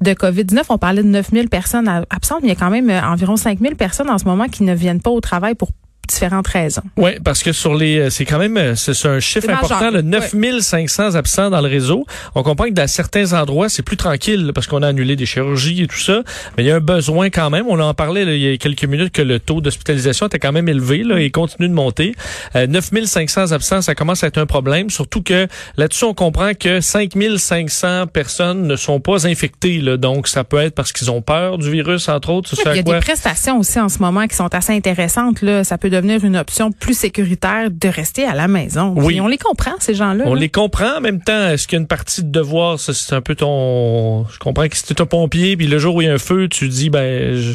de 0.01 0.11
COVID-19. 0.13 0.63
On 0.69 0.77
parlait 0.77 1.03
de 1.03 1.07
9000 1.07 1.49
personnes 1.49 1.87
absentes, 2.09 2.39
mais 2.43 2.49
il 2.49 2.53
y 2.53 2.55
a 2.55 2.59
quand 2.59 2.69
même 2.69 2.89
environ 2.89 3.35
5000 3.35 3.75
personnes 3.75 4.09
en 4.09 4.17
ce 4.19 4.25
moment 4.25 4.47
qui 4.47 4.63
ne 4.63 4.75
viennent 4.75 5.01
pas 5.01 5.11
au 5.11 5.21
travail 5.21 5.55
pour 5.55 5.69
différentes 6.13 6.47
raisons. 6.47 6.83
Oui, 6.97 7.11
parce 7.23 7.43
que 7.43 7.51
sur 7.51 7.75
les, 7.75 7.97
euh, 7.97 8.09
c'est 8.09 8.25
quand 8.25 8.39
même, 8.39 8.57
euh, 8.57 8.75
c'est 8.75 9.07
un 9.07 9.19
chiffre 9.19 9.49
important, 9.49 9.91
le 9.91 10.01
9500 10.01 11.15
absents 11.15 11.49
dans 11.49 11.61
le 11.61 11.67
réseau. 11.67 12.05
On 12.35 12.43
comprend 12.43 12.65
que 12.65 12.73
dans 12.73 12.87
certains 12.87 13.33
endroits, 13.33 13.69
c'est 13.69 13.83
plus 13.83 13.97
tranquille 13.97 14.51
parce 14.53 14.67
qu'on 14.67 14.81
a 14.83 14.87
annulé 14.87 15.15
des 15.15 15.25
chirurgies 15.25 15.83
et 15.83 15.87
tout 15.87 15.99
ça, 15.99 16.23
mais 16.57 16.63
il 16.63 16.67
y 16.67 16.71
a 16.71 16.75
un 16.75 16.79
besoin 16.79 17.29
quand 17.29 17.49
même. 17.49 17.65
On 17.67 17.79
en 17.79 17.93
parlait 17.93 18.23
il 18.23 18.41
y 18.41 18.53
a 18.53 18.57
quelques 18.57 18.85
minutes 18.85 19.13
que 19.13 19.21
le 19.21 19.39
taux 19.39 19.61
d'hospitalisation 19.61 20.27
était 20.27 20.39
quand 20.39 20.51
même 20.51 20.69
élevé 20.69 21.03
là, 21.03 21.19
et 21.19 21.29
continue 21.31 21.67
de 21.67 21.73
monter. 21.73 22.15
Euh, 22.55 22.67
9500 22.67 23.51
absents, 23.51 23.81
ça 23.81 23.95
commence 23.95 24.23
à 24.23 24.27
être 24.27 24.37
un 24.37 24.45
problème, 24.45 24.89
surtout 24.89 25.21
que 25.21 25.47
là-dessus, 25.77 26.05
on 26.05 26.13
comprend 26.13 26.53
que 26.53 26.79
5500 26.81 28.07
personnes 28.07 28.67
ne 28.67 28.75
sont 28.75 28.99
pas 28.99 29.27
infectées. 29.27 29.79
Là, 29.79 29.97
donc, 29.97 30.27
ça 30.27 30.43
peut 30.43 30.57
être 30.57 30.75
parce 30.75 30.91
qu'ils 30.91 31.11
ont 31.11 31.21
peur 31.21 31.57
du 31.57 31.71
virus, 31.71 32.09
entre 32.09 32.29
autres. 32.29 32.53
il 32.53 32.75
y 32.75 32.79
a 32.79 32.83
des 32.83 32.99
prestations 32.99 33.59
aussi 33.59 33.79
en 33.79 33.89
ce 33.89 33.99
moment 33.99 34.27
qui 34.27 34.35
sont 34.35 34.53
assez 34.53 34.73
intéressantes. 34.73 35.41
Là. 35.41 35.63
Ça 35.63 35.77
peut 35.77 35.89
devenir 35.89 36.02
une 36.09 36.37
option 36.37 36.71
plus 36.71 36.97
sécuritaire 36.97 37.69
de 37.71 37.87
rester 37.87 38.25
à 38.25 38.33
la 38.33 38.47
maison. 38.47 38.93
Oui. 38.97 39.19
on 39.21 39.27
les 39.27 39.37
comprend, 39.37 39.73
ces 39.79 39.93
gens-là. 39.93 40.23
On 40.27 40.33
les 40.33 40.49
comprend. 40.49 40.97
En 40.97 41.01
même 41.01 41.21
temps, 41.21 41.49
est-ce 41.49 41.67
qu'il 41.67 41.77
y 41.77 41.79
a 41.79 41.81
une 41.81 41.87
partie 41.87 42.23
de 42.23 42.29
devoir, 42.29 42.79
c'est 42.79 43.15
un 43.15 43.21
peu 43.21 43.35
ton... 43.35 44.25
Je 44.29 44.39
comprends 44.39 44.67
que 44.67 44.77
si 44.77 44.83
tu 44.83 44.93
es 44.93 45.01
un 45.01 45.05
pompier, 45.05 45.57
puis 45.57 45.67
le 45.67 45.79
jour 45.79 45.95
où 45.95 46.01
il 46.01 46.05
y 46.05 46.09
a 46.09 46.13
un 46.13 46.17
feu, 46.19 46.47
tu 46.47 46.67
dis, 46.67 46.89
ben... 46.89 47.35
Je, 47.35 47.53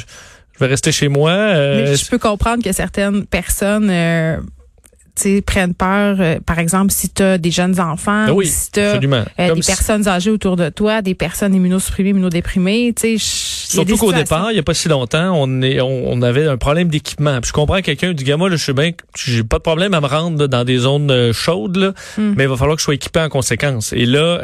vais 0.61 0.67
rester 0.67 0.91
chez 0.91 1.07
moi. 1.07 1.31
Euh, 1.31 1.85
Mais 1.85 1.95
je 1.95 2.09
peux 2.11 2.19
comprendre 2.19 2.65
que 2.65 2.73
certaines 2.73 3.25
personnes 3.27 3.91
euh, 3.91 4.39
prennent 5.45 5.75
peur, 5.75 6.17
euh, 6.21 6.39
par 6.45 6.59
exemple, 6.59 6.93
si 6.93 7.09
tu 7.11 7.23
as 7.23 7.39
des 7.39 7.51
jeunes 7.51 7.81
enfants, 7.81 8.27
ah 8.29 8.45
si 8.45 8.73
tu 8.73 8.81
as 8.81 8.97
euh, 8.97 9.55
des 9.55 9.61
personnes 9.61 10.09
âgées 10.09 10.31
autour 10.31 10.57
de 10.57 10.69
toi, 10.69 11.03
des 11.03 11.15
personnes 11.15 11.55
immunosupprimées, 11.55 12.11
immunodéprimées. 12.11 12.95
Surtout 13.19 13.97
qu'au 13.97 14.13
départ, 14.13 14.51
il 14.51 14.55
n'y 14.55 14.61
a 14.61 14.63
pas 14.63 14.75
si 14.75 14.89
longtemps, 14.89 15.33
on, 15.35 15.63
est, 15.63 15.81
on, 15.81 16.23
avait 16.23 16.47
un 16.47 16.57
problème 16.57 16.89
d'équipement. 16.89 17.39
Je 17.45 17.53
comprends 17.53 17.81
quelqu'un 17.81 18.13
du 18.13 18.25
gamin, 18.25 18.51
je 18.51 18.57
suis 18.57 18.73
bien, 18.73 18.91
j'ai 19.17 19.45
pas 19.45 19.59
de 19.59 19.63
problème 19.63 19.95
à 19.95 20.01
me 20.01 20.07
rendre 20.07 20.47
dans 20.47 20.65
des 20.65 20.79
zones 20.79 21.11
euh, 21.11 21.33
chaudes, 21.33 21.77
là, 21.77 21.93
hmm. 22.17 22.35
mais 22.37 22.45
il 22.45 22.49
va 22.49 22.57
falloir 22.57 22.77
que 22.77 22.81
je 22.81 22.85
sois 22.85 22.95
équipé 22.95 23.21
en 23.21 23.29
conséquence. 23.29 23.93
Et 23.93 24.07
là, 24.07 24.39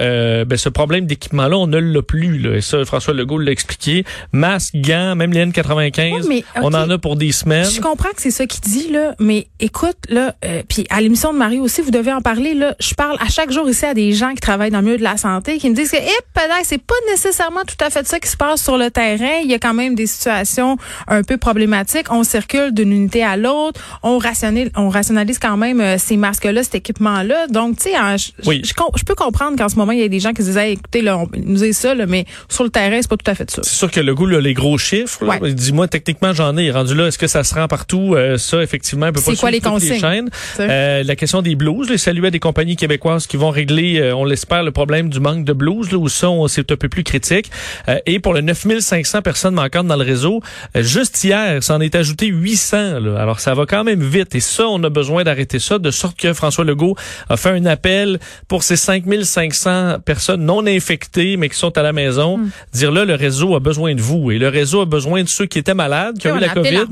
ben, 0.44 0.56
ce 0.56 0.68
problème 0.68 1.06
d'équipement-là, 1.06 1.56
on 1.56 1.66
ne 1.66 1.78
l'a 1.78 2.02
plus. 2.02 2.38
Là. 2.38 2.56
Et 2.56 2.60
ça, 2.60 2.84
François 2.84 3.14
Legault 3.14 3.38
l'a 3.38 3.52
expliqué. 3.52 4.04
Masque, 4.32 4.74
gants, 4.76 5.16
même 5.16 5.32
les 5.32 5.44
N95, 5.46 6.44
on 6.62 6.74
en 6.74 6.90
a 6.90 6.98
pour 6.98 7.16
des 7.16 7.32
semaines. 7.32 7.68
Je 7.70 7.80
comprends 7.80 8.10
que 8.10 8.20
c'est 8.22 8.30
ça 8.30 8.46
qu'il 8.46 8.62
dit, 8.62 8.90
là, 8.90 9.14
mais 9.18 9.48
écoute, 9.60 9.96
là, 10.08 10.34
puis 10.68 10.86
à 10.90 11.00
l'émission 11.00 11.32
de 11.32 11.38
Marie 11.38 11.60
aussi, 11.60 11.80
vous 11.82 11.90
devez 11.90 12.12
en 12.12 12.20
parler. 12.20 12.54
Là, 12.54 12.74
je 12.80 12.94
parle 12.94 13.16
à 13.20 13.28
chaque 13.28 13.50
jour 13.50 13.68
ici 13.68 13.84
à 13.84 13.94
des 13.94 14.12
gens 14.12 14.30
qui 14.30 14.40
travaillent 14.40 14.70
dans 14.70 14.78
le 14.78 14.84
milieu 14.84 14.98
de 14.98 15.02
la 15.02 15.16
santé, 15.16 15.58
qui 15.58 15.70
me 15.70 15.74
disent 15.74 15.90
que, 15.90 15.96
peut-être, 15.96 16.64
c'est 16.64 16.82
pas 16.82 16.94
nécessairement 17.10 17.62
tout 17.66 17.82
à 17.84 17.90
fait 17.90 18.06
ça 18.06 18.18
qui 18.20 18.28
se 18.28 18.36
passe 18.36 18.62
sur 18.62 18.76
le 18.76 18.90
terrain. 18.90 19.40
Il 19.42 19.50
y 19.50 19.54
a 19.54 19.58
quand 19.58 19.74
même 19.74 19.94
des 19.94 20.06
situations 20.06 20.76
un 21.08 21.22
peu 21.22 21.36
problématiques. 21.36 22.06
On 22.10 22.24
circule 22.24 22.72
d'une 22.72 22.92
unité 22.92 23.24
à 23.24 23.36
l'autre. 23.36 23.80
On 24.02 24.18
rationalise, 24.18 24.70
on 24.76 24.88
rationalise 24.88 25.38
quand 25.38 25.56
même 25.56 25.80
euh, 25.80 25.96
ces 25.98 26.16
masques-là, 26.16 26.62
cet 26.62 26.74
équipement-là. 26.76 27.46
Donc, 27.48 27.78
tu 27.78 27.90
sais, 27.90 27.94
je, 28.16 29.04
peux 29.04 29.14
comprendre 29.14 29.56
qu'en 29.56 29.68
ce 29.68 29.76
moment, 29.76 29.92
il 29.92 30.00
y 30.00 30.04
a 30.04 30.08
des 30.08 30.20
gens 30.20 30.32
qui 30.32 30.42
se 30.42 30.48
disent, 30.48 30.56
écoutez, 30.56 31.02
là, 31.02 31.18
on 31.18 31.28
nous 31.36 31.56
dit 31.56 31.72
ça, 31.72 31.94
là, 31.94 32.06
mais 32.06 32.26
sur 32.48 32.64
le 32.64 32.70
terrain, 32.70 32.98
c'est 33.00 33.08
pas 33.08 33.16
tout 33.16 33.30
à 33.30 33.34
fait 33.34 33.50
ça. 33.50 33.62
C'est 33.62 33.76
sûr 33.76 33.90
que 33.90 34.00
le 34.00 34.14
goût, 34.14 34.26
là, 34.26 34.40
les 34.40 34.54
gros 34.54 34.78
chiffres, 34.78 35.24
dis-moi, 35.48 35.88
techniquement, 35.88 36.32
j'en 36.32 36.56
ai. 36.56 36.70
Rendu 36.70 36.94
là, 36.94 37.08
est-ce 37.08 37.18
que 37.18 37.26
ça 37.26 37.44
se 37.44 37.54
rend 37.54 37.68
partout? 37.68 38.14
Euh, 38.14 38.38
ça, 38.38 38.62
effectivement, 38.62 39.06
un 39.06 39.12
peu 39.12 39.20
C'est 39.20 39.36
quoi 39.36 39.50
les 39.50 39.60
consignes? 39.60 40.28
Euh, 40.60 41.02
la 41.02 41.16
question 41.16 41.42
des 41.42 41.54
blues, 41.54 41.88
les 41.90 41.98
saluer 41.98 42.28
à 42.28 42.30
des 42.30 42.38
compagnies 42.38 42.76
québécoises 42.76 43.26
qui 43.26 43.36
vont 43.36 43.50
régler, 43.50 44.00
euh, 44.00 44.14
on 44.14 44.24
l'espère, 44.24 44.62
le 44.62 44.72
problème 44.72 45.08
du 45.08 45.20
manque 45.20 45.44
de 45.44 45.52
blues, 45.52 45.90
là, 45.90 45.98
où 45.98 46.08
ça, 46.08 46.28
c'est 46.48 46.70
un 46.70 46.76
peu 46.76 46.88
plus 46.88 47.04
critique. 47.04 47.50
Euh, 47.88 47.98
et 48.06 48.18
pour 48.18 48.34
les 48.34 48.42
9500 48.42 49.22
personnes 49.22 49.54
manquantes 49.54 49.86
dans 49.86 49.96
le 49.96 50.04
réseau, 50.04 50.40
juste 50.74 51.22
hier, 51.24 51.62
ça 51.62 51.76
en 51.76 51.80
est 51.80 51.94
ajouté 51.94 52.26
800. 52.26 53.00
Là. 53.00 53.20
Alors, 53.20 53.40
ça 53.40 53.54
va 53.54 53.66
quand 53.66 53.84
même 53.84 54.02
vite. 54.02 54.34
Et 54.34 54.40
ça, 54.40 54.66
on 54.68 54.82
a 54.84 54.90
besoin 54.90 55.24
d'arrêter 55.24 55.58
ça, 55.58 55.78
de 55.78 55.90
sorte 55.90 56.18
que 56.18 56.32
François 56.32 56.64
Legault 56.64 56.96
a 57.28 57.36
fait 57.36 57.50
un 57.50 57.66
appel 57.66 58.18
pour 58.48 58.62
ces 58.62 58.76
5500 58.76 59.98
personnes 60.04 60.44
non 60.44 60.66
infectées, 60.66 61.36
mais 61.36 61.48
qui 61.48 61.56
sont 61.56 61.76
à 61.76 61.82
la 61.82 61.92
maison. 61.92 62.38
Hmm. 62.38 62.50
Dire 62.72 62.92
là, 62.92 63.04
le 63.04 63.14
réseau 63.14 63.54
a 63.54 63.60
besoin 63.60 63.94
de 63.94 64.00
vous. 64.00 64.30
Et 64.30 64.38
le 64.38 64.48
réseau 64.48 64.80
a 64.80 64.86
besoin 64.86 65.22
de 65.22 65.28
ceux 65.28 65.46
qui 65.46 65.58
étaient 65.58 65.74
malades, 65.74 66.18
qui 66.18 66.28
ont 66.28 66.36
eu 66.36 66.40
la 66.40 66.48
COVID. 66.48 66.86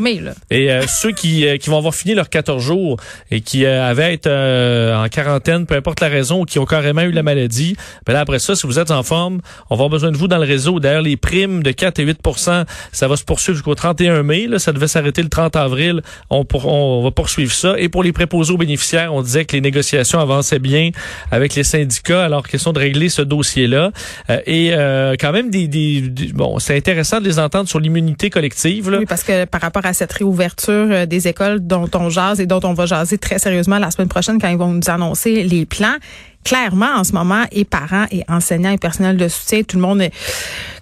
Et 0.50 0.69
ceux 0.88 1.12
qui, 1.12 1.47
qui 1.59 1.71
vont 1.71 1.78
avoir 1.78 1.95
fini 1.95 2.14
leurs 2.14 2.28
14 2.28 2.62
jours 2.62 2.97
et 3.31 3.40
qui 3.40 3.51
euh, 3.56 3.88
avaient 3.88 4.14
été 4.14 4.28
euh, 4.30 5.04
en 5.04 5.09
quarantaine, 5.09 5.66
peu 5.66 5.75
importe 5.75 6.00
la 6.00 6.09
raison, 6.09 6.40
ou 6.40 6.44
qui 6.44 6.59
ont 6.59 6.64
carrément 6.64 7.02
eu 7.02 7.11
la 7.11 7.23
maladie, 7.23 7.76
ben 8.06 8.12
là, 8.12 8.21
après 8.21 8.38
ça, 8.38 8.54
si 8.54 8.66
vous 8.66 8.78
êtes 8.78 8.90
en 8.90 9.02
forme, 9.02 9.40
on 9.71 9.75
va 9.75 9.80
avoir 9.80 9.90
besoin 9.90 10.11
de 10.11 10.16
vous 10.16 10.28
dans 10.28 10.38
le 10.38 10.47
réseau. 10.47 10.80
D'ailleurs, 10.80 11.02
les 11.02 11.16
primes 11.16 11.62
de 11.62 11.71
4 11.71 11.99
et 11.99 12.06
8% 12.06 12.64
ça 12.92 13.09
va 13.09 13.16
se 13.16 13.25
poursuivre 13.25 13.56
jusqu'au 13.56 13.75
31 13.75 14.23
mai. 14.23 14.47
Là, 14.47 14.59
ça 14.59 14.73
devait 14.73 14.88
s'arrêter 14.88 15.23
le 15.23 15.28
30 15.28 15.56
avril. 15.56 16.02
On, 16.30 16.44
on 16.64 17.02
va 17.02 17.11
poursuivre 17.11 17.52
ça. 17.52 17.75
Et 17.78 17.88
pour 17.88 18.02
les 18.02 18.12
préposés 18.12 18.52
aux 18.52 18.59
bénéficiaires, 18.59 19.14
on 19.14 19.23
disait 19.23 19.44
que 19.44 19.54
les 19.54 19.61
négociations 19.61 20.18
avançaient 20.18 20.59
bien 20.59 20.90
avec 21.30 21.54
les 21.54 21.64
syndicats. 21.64 22.25
Alors, 22.25 22.47
question 22.47 22.73
de 22.73 22.78
régler 22.78 23.09
ce 23.09 23.23
dossier-là. 23.23 23.90
Euh, 24.30 24.40
et 24.47 25.16
quand 25.18 25.32
même, 25.32 25.50
des, 25.50 25.68
des, 25.68 26.02
bon, 26.32 26.59
c'est 26.59 26.76
intéressant 26.76 27.21
de 27.21 27.25
les 27.25 27.38
entendre 27.38 27.68
sur 27.68 27.80
l'immunité 27.80 28.30
collective. 28.30 28.90
Là. 28.90 28.99
Oui, 28.99 29.06
parce 29.06 29.23
que 29.23 29.44
par 29.44 29.61
rapport 29.61 29.85
à 29.87 29.92
cette 29.92 30.12
réouverture 30.12 31.06
des 31.06 31.28
écoles 31.28 31.61
dont 31.61 31.88
on 31.94 32.11
jase 32.11 32.40
et 32.40 32.47
dont 32.47 32.61
on 32.64 32.75
va 32.75 32.87
jaser 32.87 33.18
très 33.18 33.32
sérieusement 33.39 33.79
la 33.79 33.91
semaine 33.91 34.09
prochaine 34.09 34.41
quand 34.41 34.49
ils 34.49 34.59
vont 34.59 34.73
nous 34.73 34.89
annoncer 34.89 35.45
les 35.45 35.67
plans. 35.67 35.97
Clairement, 36.45 36.91
en 36.97 37.05
ce 37.05 37.12
moment, 37.12 37.45
et 37.53 37.65
parents, 37.65 38.07
et 38.11 38.25
enseignants, 38.29 38.73
et 38.73 38.79
personnel 38.79 39.17
de 39.17 39.29
soutien, 39.29 39.62
tout 39.62 39.77
le 39.77 39.83
monde 39.83 40.03
est, 40.03 40.12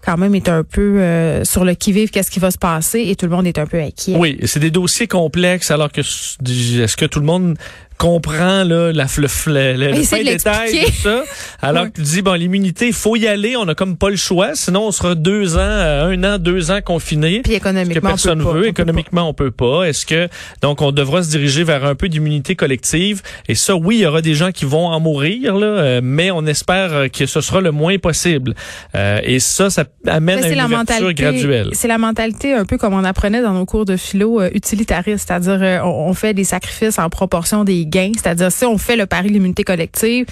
quand 0.03 0.17
même 0.17 0.35
est 0.35 0.49
un 0.49 0.65
peu 0.65 1.01
euh, 1.01 1.45
sur 1.45 1.67
le 1.67 1.75
qui-vive, 1.75 2.09
qu'est-ce 2.09 2.31
qui 2.31 2.41
va 2.41 2.51
se 2.51 2.57
passer, 2.57 3.03
et 3.09 3.15
tout 3.15 3.27
le 3.27 3.33
monde 3.33 3.47
est 3.47 3.59
un 3.59 3.67
peu 3.67 3.79
inquiet. 3.79 4.17
Oui, 4.17 4.39
c'est 4.45 4.59
des 4.59 4.71
dossiers 4.71 5.07
complexes, 5.07 5.71
alors 5.71 5.93
que 5.93 6.01
est-ce 6.01 6.97
que 6.97 7.05
tout 7.05 7.21
le 7.21 7.27
monde 7.27 7.59
comprend 8.01 8.65
là, 8.65 8.93
la, 8.93 9.05
le, 9.05 9.27
le, 9.47 9.73
le, 9.77 9.91
le 9.91 10.25
détail 10.25 10.87
de 10.87 10.91
ça. 10.91 11.23
Alors 11.61 11.85
que 11.85 11.97
tu 11.97 12.01
dis, 12.01 12.23
bon, 12.23 12.33
l'immunité, 12.33 12.87
il 12.87 12.95
faut 12.95 13.15
y 13.15 13.27
aller, 13.29 13.57
on 13.57 13.69
a 13.69 13.75
comme 13.75 13.99
pas 13.99 14.09
le 14.09 14.17
choix, 14.17 14.55
sinon 14.55 14.87
on 14.87 14.91
sera 14.91 15.15
deux 15.15 15.59
ans, 15.59 15.61
euh, 15.61 16.09
un 16.09 16.25
an, 16.25 16.39
deux 16.39 16.71
ans 16.71 16.81
confinés. 16.83 17.43
Puis 17.45 17.53
économiquement, 17.53 18.01
que 18.01 18.07
personne 18.07 18.41
on 18.41 18.53
peut 18.53 18.61
veut. 18.61 18.69
économiquement, 18.69 19.29
on 19.29 19.35
peut 19.35 19.51
pas. 19.51 19.85
Est-ce 19.85 20.07
que, 20.07 20.29
donc, 20.63 20.81
on 20.81 20.93
devra 20.93 21.23
se 21.23 21.29
diriger 21.29 21.63
vers 21.63 21.85
un 21.85 21.95
peu 21.95 22.09
d'immunité 22.09 22.57
collective? 22.57 23.21
Et 23.49 23.55
ça, 23.55 23.77
oui, 23.77 23.97
il 23.97 24.01
y 24.01 24.07
aura 24.07 24.23
des 24.23 24.35
gens 24.35 24.51
qui 24.51 24.65
vont 24.65 24.87
en 24.87 24.99
mourir, 24.99 25.57
là, 25.57 25.67
euh, 25.67 26.01
mais 26.03 26.31
on 26.31 26.47
espère 26.47 27.11
que 27.13 27.27
ce 27.27 27.43
sera 27.43 27.61
le 27.61 27.71
moins 27.71 27.99
possible. 27.99 28.55
Euh, 28.95 29.21
et 29.25 29.41
ça, 29.41 29.69
ça 29.69 29.85
amène 30.07 30.43
à 30.43 30.49
une 30.49 30.63
ouverture 30.63 31.13
graduelle. 31.13 31.69
C'est 31.75 31.89
la 31.89 31.99
mentalité 31.99 32.55
un 32.55 32.65
peu 32.65 32.79
comme 32.79 32.95
on 32.95 33.05
apprenait 33.05 33.43
dans 33.43 33.53
nos 33.53 33.67
cours 33.67 33.85
de 33.85 33.99
philo 33.99 34.41
utilitaristes, 34.55 35.29
c'est-à-dire 35.29 35.83
on, 35.85 36.09
on 36.09 36.15
fait 36.15 36.33
des 36.33 36.45
sacrifices 36.45 36.99
en 36.99 37.11
proportion 37.11 37.63
des 37.63 37.90
c'est-à-dire, 37.93 38.53
si 38.53 38.65
on 38.65 38.79
fait 38.79 38.97
le 38.97 39.07
pari 39.07 39.29
de 39.29 39.35
l'immunité 39.35 39.65
collective, 39.65 40.27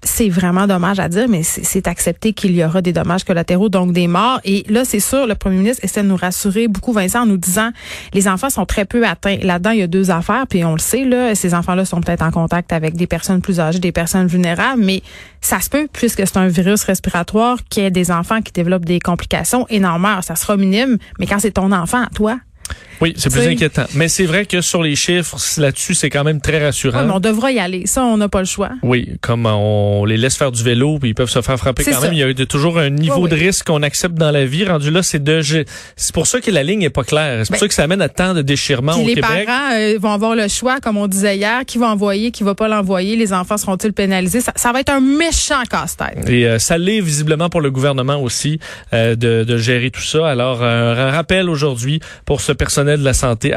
c'est 0.00 0.28
vraiment 0.28 0.68
dommage 0.68 1.00
à 1.00 1.08
dire, 1.08 1.28
mais 1.28 1.42
c'est 1.42 1.88
accepté 1.88 2.32
qu'il 2.32 2.54
y 2.54 2.64
aura 2.64 2.82
des 2.82 2.92
dommages 2.92 3.24
collatéraux, 3.24 3.68
donc 3.68 3.92
des 3.92 4.06
morts. 4.06 4.40
Et 4.44 4.64
là, 4.68 4.84
c'est 4.84 5.00
sûr, 5.00 5.26
le 5.26 5.34
premier 5.34 5.56
ministre 5.56 5.84
essaie 5.84 6.02
de 6.02 6.08
nous 6.08 6.16
rassurer 6.16 6.68
beaucoup, 6.68 6.92
Vincent, 6.92 7.22
en 7.22 7.26
nous 7.26 7.36
disant 7.36 7.70
les 8.14 8.28
enfants 8.28 8.48
sont 8.48 8.64
très 8.64 8.84
peu 8.84 9.04
atteints. 9.04 9.38
Là-dedans, 9.42 9.70
il 9.70 9.80
y 9.80 9.82
a 9.82 9.88
deux 9.88 10.10
affaires, 10.10 10.46
puis 10.48 10.64
on 10.64 10.72
le 10.72 10.78
sait, 10.78 11.04
là, 11.04 11.34
ces 11.34 11.52
enfants-là 11.52 11.84
sont 11.84 12.00
peut-être 12.00 12.22
en 12.22 12.30
contact 12.30 12.72
avec 12.72 12.94
des 12.94 13.08
personnes 13.08 13.40
plus 13.40 13.58
âgées, 13.58 13.80
des 13.80 13.92
personnes 13.92 14.28
vulnérables, 14.28 14.82
mais 14.82 15.02
ça 15.40 15.60
se 15.60 15.68
peut, 15.68 15.88
puisque 15.92 16.24
c'est 16.26 16.36
un 16.36 16.48
virus 16.48 16.84
respiratoire, 16.84 17.58
qu'il 17.68 17.84
y 17.84 17.90
des 17.90 18.12
enfants 18.12 18.40
qui 18.40 18.52
développent 18.52 18.84
des 18.84 19.00
complications 19.00 19.66
énormes. 19.68 20.06
Ça 20.22 20.36
sera 20.36 20.56
minime, 20.56 20.98
mais 21.18 21.26
quand 21.26 21.40
c'est 21.40 21.52
ton 21.52 21.72
enfant, 21.72 22.04
toi, 22.14 22.38
oui, 23.00 23.14
c'est 23.16 23.30
plus 23.30 23.46
inquiétant. 23.46 23.84
Mais 23.94 24.08
c'est 24.08 24.24
vrai 24.24 24.46
que 24.46 24.60
sur 24.60 24.82
les 24.82 24.96
chiffres, 24.96 25.36
là-dessus, 25.58 25.94
c'est 25.94 26.10
quand 26.10 26.24
même 26.24 26.40
très 26.40 26.64
rassurant. 26.64 27.08
on 27.10 27.20
devra 27.20 27.52
y 27.52 27.58
aller. 27.58 27.86
Ça, 27.86 28.04
on 28.04 28.16
n'a 28.16 28.28
pas 28.28 28.40
le 28.40 28.46
choix. 28.46 28.70
Oui, 28.82 29.12
comme 29.20 29.46
on 29.46 30.04
les 30.04 30.16
laisse 30.16 30.36
faire 30.36 30.52
du 30.52 30.62
vélo, 30.62 30.98
puis 30.98 31.10
ils 31.10 31.14
peuvent 31.14 31.30
se 31.30 31.40
faire 31.40 31.56
frapper 31.56 31.84
quand 31.84 32.00
même. 32.00 32.12
Il 32.12 32.18
y 32.18 32.22
a 32.22 32.46
toujours 32.46 32.78
un 32.78 32.90
niveau 32.90 33.28
de 33.28 33.34
risque 33.34 33.66
qu'on 33.66 33.82
accepte 33.82 34.14
dans 34.14 34.30
la 34.30 34.44
vie. 34.44 34.64
Rendu 34.64 34.90
là, 34.90 35.02
c'est 35.02 35.22
de. 35.22 35.40
C'est 35.96 36.14
pour 36.14 36.26
ça 36.26 36.40
que 36.40 36.50
la 36.50 36.62
ligne 36.62 36.82
est 36.82 36.90
pas 36.90 37.04
claire. 37.04 37.40
C'est 37.44 37.52
pour 37.52 37.54
ben, 37.54 37.60
ça 37.60 37.68
que 37.68 37.74
ça 37.74 37.84
amène 37.84 38.02
à 38.02 38.08
tant 38.08 38.34
de 38.34 38.42
déchirements 38.42 38.94
au 38.94 39.06
les 39.06 39.14
Québec. 39.14 39.30
Les 39.38 39.44
parents 39.44 39.72
euh, 39.74 39.98
vont 40.00 40.12
avoir 40.12 40.34
le 40.34 40.48
choix, 40.48 40.80
comme 40.80 40.96
on 40.96 41.06
disait 41.06 41.36
hier, 41.36 41.64
qui 41.66 41.78
va 41.78 41.88
envoyer, 41.88 42.30
qui 42.30 42.42
va 42.42 42.54
pas 42.54 42.68
l'envoyer. 42.68 43.16
Les 43.16 43.32
enfants 43.32 43.56
seront-ils 43.56 43.92
pénalisés? 43.92 44.40
Ça, 44.40 44.72
va 44.72 44.80
être 44.80 44.90
un 44.90 45.00
méchant 45.00 45.62
casse-tête. 45.70 46.28
Et 46.28 46.46
euh, 46.46 46.58
ça 46.58 46.78
l'est 46.78 47.00
visiblement 47.00 47.48
pour 47.48 47.60
le 47.60 47.70
gouvernement 47.70 48.20
aussi 48.20 48.58
euh, 48.92 49.14
de, 49.14 49.44
de, 49.44 49.58
gérer 49.58 49.90
tout 49.90 50.02
ça. 50.02 50.28
Alors, 50.28 50.62
un 50.62 51.10
rappel 51.10 51.48
aujourd'hui 51.48 52.00
pour 52.24 52.40
ce 52.40 52.52
personnel 52.52 52.87
de 52.96 53.04
la 53.04 53.12
santé 53.12 53.52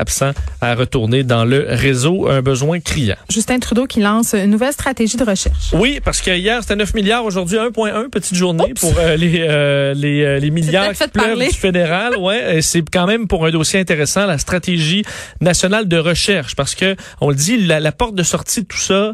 à 0.62 0.76
retourner 0.76 1.24
dans 1.24 1.46
le 1.46 1.66
réseau. 1.68 2.30
Un 2.30 2.42
besoin 2.42 2.80
criant. 2.80 3.16
Justin 3.30 3.60
Trudeau 3.60 3.86
qui 3.86 4.00
lance 4.00 4.34
une 4.34 4.50
nouvelle 4.50 4.74
stratégie 4.74 5.18
de 5.18 5.24
recherche. 5.24 5.74
Oui, 5.74 6.00
parce 6.04 6.22
que 6.22 6.32
hier, 6.32 6.62
c'était 6.62 6.76
9 6.76 6.94
milliards. 6.94 7.26
Aujourd'hui, 7.26 7.58
1,1. 7.58 8.10
Petite 8.10 8.36
journée 8.36 8.74
pour 8.80 8.94
euh, 8.98 9.16
les, 9.16 9.46
euh, 9.48 9.94
les, 9.94 10.24
euh, 10.24 10.40
les 10.40 10.52
milliards 10.52 10.94
qui 10.94 11.08
pleurent 11.08 11.38
du 11.38 11.46
fédéral. 11.50 12.18
Ouais, 12.18 12.62
c'est 12.62 12.84
quand 12.90 13.08
même 13.08 13.28
pour 13.28 13.46
un 13.46 13.52
dossier 13.52 13.80
intéressant, 13.80 14.26
la 14.26 14.38
stratégie 14.38 15.04
nationale 15.40 15.88
de 15.88 15.98
recherche. 15.98 16.56
Parce 16.56 16.76
que, 16.76 16.96
on 17.20 17.30
le 17.30 17.36
dit, 17.36 17.58
la, 17.58 17.92
porte 17.92 18.16
de 18.16 18.24
sortie 18.24 18.62
de 18.62 18.68
tout 18.68 18.78
ça, 18.78 19.14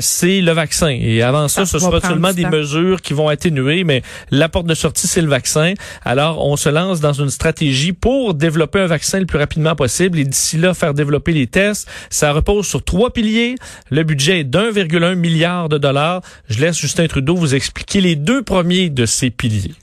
c'est 0.00 0.40
le 0.40 0.52
vaccin. 0.52 0.88
Et 0.88 1.22
avant 1.22 1.48
ça, 1.48 1.66
ce 1.66 1.78
sera 1.78 2.00
seulement 2.00 2.32
des 2.32 2.46
mesures 2.46 3.00
qui 3.02 3.12
vont 3.12 3.28
atténuer, 3.28 3.84
mais 3.84 4.02
la 4.30 4.48
porte 4.48 4.66
de 4.66 4.74
sortie, 4.74 5.06
c'est 5.06 5.20
le 5.20 5.28
vaccin. 5.28 5.74
Alors, 6.04 6.44
on 6.44 6.56
se 6.56 6.68
lance 6.68 7.00
dans 7.00 7.12
une 7.12 7.30
stratégie 7.30 7.92
pour 7.92 8.34
développer 8.34 8.80
un 8.80 8.86
vaccin 8.86 9.20
le 9.20 9.26
plus 9.26 9.38
rapidement 9.38 9.53
possible 9.76 10.18
et 10.18 10.24
d'ici 10.24 10.56
là 10.56 10.74
faire 10.74 10.94
développer 10.94 11.32
les 11.32 11.46
tests. 11.46 11.88
Ça 12.10 12.32
repose 12.32 12.66
sur 12.66 12.82
trois 12.82 13.12
piliers. 13.12 13.54
Le 13.90 14.02
budget 14.02 14.40
est 14.40 14.44
d'1,1 14.44 15.14
milliard 15.14 15.68
de 15.68 15.78
dollars. 15.78 16.22
Je 16.48 16.60
laisse 16.60 16.78
Justin 16.78 17.06
Trudeau 17.06 17.36
vous 17.36 17.54
expliquer 17.54 18.00
les 18.00 18.16
deux 18.16 18.42
premiers 18.42 18.90
de 18.90 19.06
ces 19.06 19.30
piliers. 19.30 19.74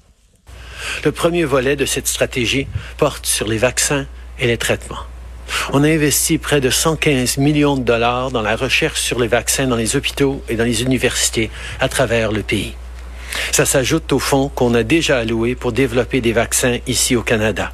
Le 1.03 1.11
premier 1.11 1.45
volet 1.45 1.75
de 1.75 1.85
cette 1.85 2.07
stratégie 2.07 2.67
porte 2.97 3.25
sur 3.25 3.47
les 3.47 3.57
vaccins 3.57 4.05
et 4.39 4.47
les 4.47 4.57
traitements. 4.57 5.05
On 5.73 5.83
a 5.83 5.87
investi 5.87 6.37
près 6.37 6.61
de 6.61 6.69
115 6.69 7.37
millions 7.37 7.75
de 7.75 7.83
dollars 7.83 8.31
dans 8.31 8.41
la 8.41 8.55
recherche 8.55 9.01
sur 9.01 9.19
les 9.19 9.27
vaccins 9.27 9.67
dans 9.67 9.75
les 9.75 9.95
hôpitaux 9.95 10.43
et 10.49 10.55
dans 10.55 10.63
les 10.63 10.81
universités 10.81 11.51
à 11.79 11.89
travers 11.89 12.31
le 12.31 12.41
pays. 12.41 12.73
Ça 13.51 13.65
s'ajoute 13.65 14.11
au 14.13 14.19
fonds 14.19 14.49
qu'on 14.49 14.73
a 14.73 14.83
déjà 14.83 15.19
alloué 15.19 15.55
pour 15.55 15.71
développer 15.71 16.21
des 16.21 16.33
vaccins 16.33 16.77
ici 16.87 17.15
au 17.15 17.21
Canada. 17.21 17.71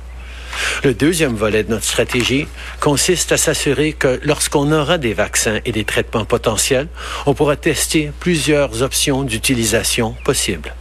Le 0.84 0.94
deuxième 0.94 1.36
volet 1.36 1.64
de 1.64 1.72
notre 1.72 1.86
stratégie 1.86 2.48
consiste 2.80 3.32
à 3.32 3.38
s'assurer 3.38 3.94
que 3.94 4.20
lorsqu'on 4.24 4.72
aura 4.72 4.98
des 4.98 5.14
vaccins 5.14 5.60
et 5.66 5.72
des 5.72 5.84
traitements 5.84 6.26
potentiels, 6.26 6.88
on 7.26 7.34
pourra 7.34 7.56
tester 7.56 8.12
plusieurs 8.20 8.82
options 8.84 9.24
d'utilisation 9.24 10.16
possibles. 10.24 10.74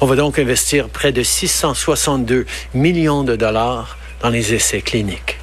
On 0.00 0.06
va 0.06 0.16
donc 0.16 0.38
investir 0.38 0.88
près 0.88 1.12
de 1.12 1.22
662 1.22 2.46
millions 2.74 3.24
de 3.24 3.36
dollars 3.36 3.98
dans 4.20 4.30
les 4.30 4.54
essais 4.54 4.80
cliniques. 4.80 5.38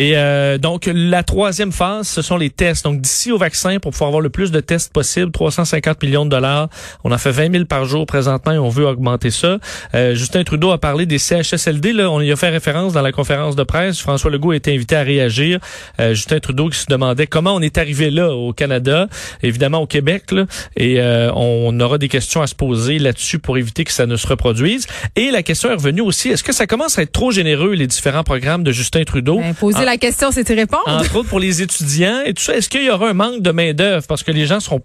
Et 0.00 0.12
euh, 0.16 0.56
donc, 0.56 0.88
la 0.90 1.22
troisième 1.22 1.72
phase, 1.72 2.08
ce 2.08 2.22
sont 2.22 2.38
les 2.38 2.48
tests. 2.48 2.84
Donc, 2.84 3.02
d'ici 3.02 3.32
au 3.32 3.36
vaccin, 3.36 3.78
pour 3.80 3.92
pouvoir 3.92 4.08
avoir 4.08 4.22
le 4.22 4.30
plus 4.30 4.50
de 4.50 4.58
tests 4.60 4.94
possible, 4.94 5.30
350 5.30 6.02
millions 6.02 6.24
de 6.24 6.30
dollars. 6.30 6.70
On 7.04 7.12
en 7.12 7.18
fait 7.18 7.30
20 7.30 7.52
000 7.52 7.64
par 7.66 7.84
jour 7.84 8.06
présentement 8.06 8.52
et 8.52 8.58
on 8.58 8.70
veut 8.70 8.86
augmenter 8.86 9.30
ça. 9.30 9.58
Euh, 9.94 10.14
Justin 10.14 10.42
Trudeau 10.42 10.70
a 10.70 10.78
parlé 10.78 11.04
des 11.04 11.18
CHSLD. 11.18 11.92
Là, 11.92 12.10
on 12.10 12.22
y 12.22 12.32
a 12.32 12.36
fait 12.36 12.48
référence 12.48 12.94
dans 12.94 13.02
la 13.02 13.12
conférence 13.12 13.56
de 13.56 13.62
presse. 13.62 14.00
François 14.00 14.30
Legault 14.30 14.52
a 14.52 14.56
été 14.56 14.74
invité 14.74 14.96
à 14.96 15.02
réagir. 15.02 15.60
Euh, 16.00 16.14
Justin 16.14 16.40
Trudeau 16.40 16.70
qui 16.70 16.78
se 16.78 16.86
demandait 16.88 17.26
comment 17.26 17.54
on 17.54 17.60
est 17.60 17.76
arrivé 17.76 18.08
là 18.08 18.32
au 18.32 18.54
Canada, 18.54 19.06
évidemment 19.42 19.80
au 19.80 19.86
Québec. 19.86 20.32
Là, 20.32 20.46
et 20.78 20.98
euh, 20.98 21.30
on 21.34 21.78
aura 21.78 21.98
des 21.98 22.08
questions 22.08 22.40
à 22.40 22.46
se 22.46 22.54
poser 22.54 22.98
là-dessus 22.98 23.38
pour 23.38 23.58
éviter 23.58 23.84
que 23.84 23.92
ça 23.92 24.06
ne 24.06 24.16
se 24.16 24.26
reproduise. 24.26 24.86
Et 25.14 25.30
la 25.30 25.42
question 25.42 25.68
est 25.68 25.74
revenue 25.74 26.00
aussi, 26.00 26.30
est-ce 26.30 26.42
que 26.42 26.54
ça 26.54 26.66
commence 26.66 26.98
à 26.98 27.02
être 27.02 27.12
trop 27.12 27.32
généreux, 27.32 27.74
les 27.74 27.86
différents 27.86 28.24
programmes 28.24 28.64
de 28.64 28.72
Justin 28.72 29.04
Trudeau? 29.04 29.40
Ben, 29.40 29.54
la 29.90 29.96
question, 29.98 30.30
c'est 30.30 30.48
y 30.48 30.54
répondre. 30.54 30.84
Entre 30.86 31.16
autres 31.16 31.28
pour 31.28 31.40
les 31.40 31.62
étudiants 31.62 32.20
et 32.24 32.32
tout 32.32 32.42
ça. 32.42 32.56
Est-ce 32.56 32.68
qu'il 32.68 32.84
y 32.84 32.90
aura 32.90 33.08
un 33.08 33.14
manque 33.14 33.42
de 33.42 33.50
main 33.50 33.72
d'œuvre 33.72 34.06
parce 34.06 34.22
que 34.22 34.30
les 34.30 34.46
gens 34.46 34.60
seront 34.60 34.82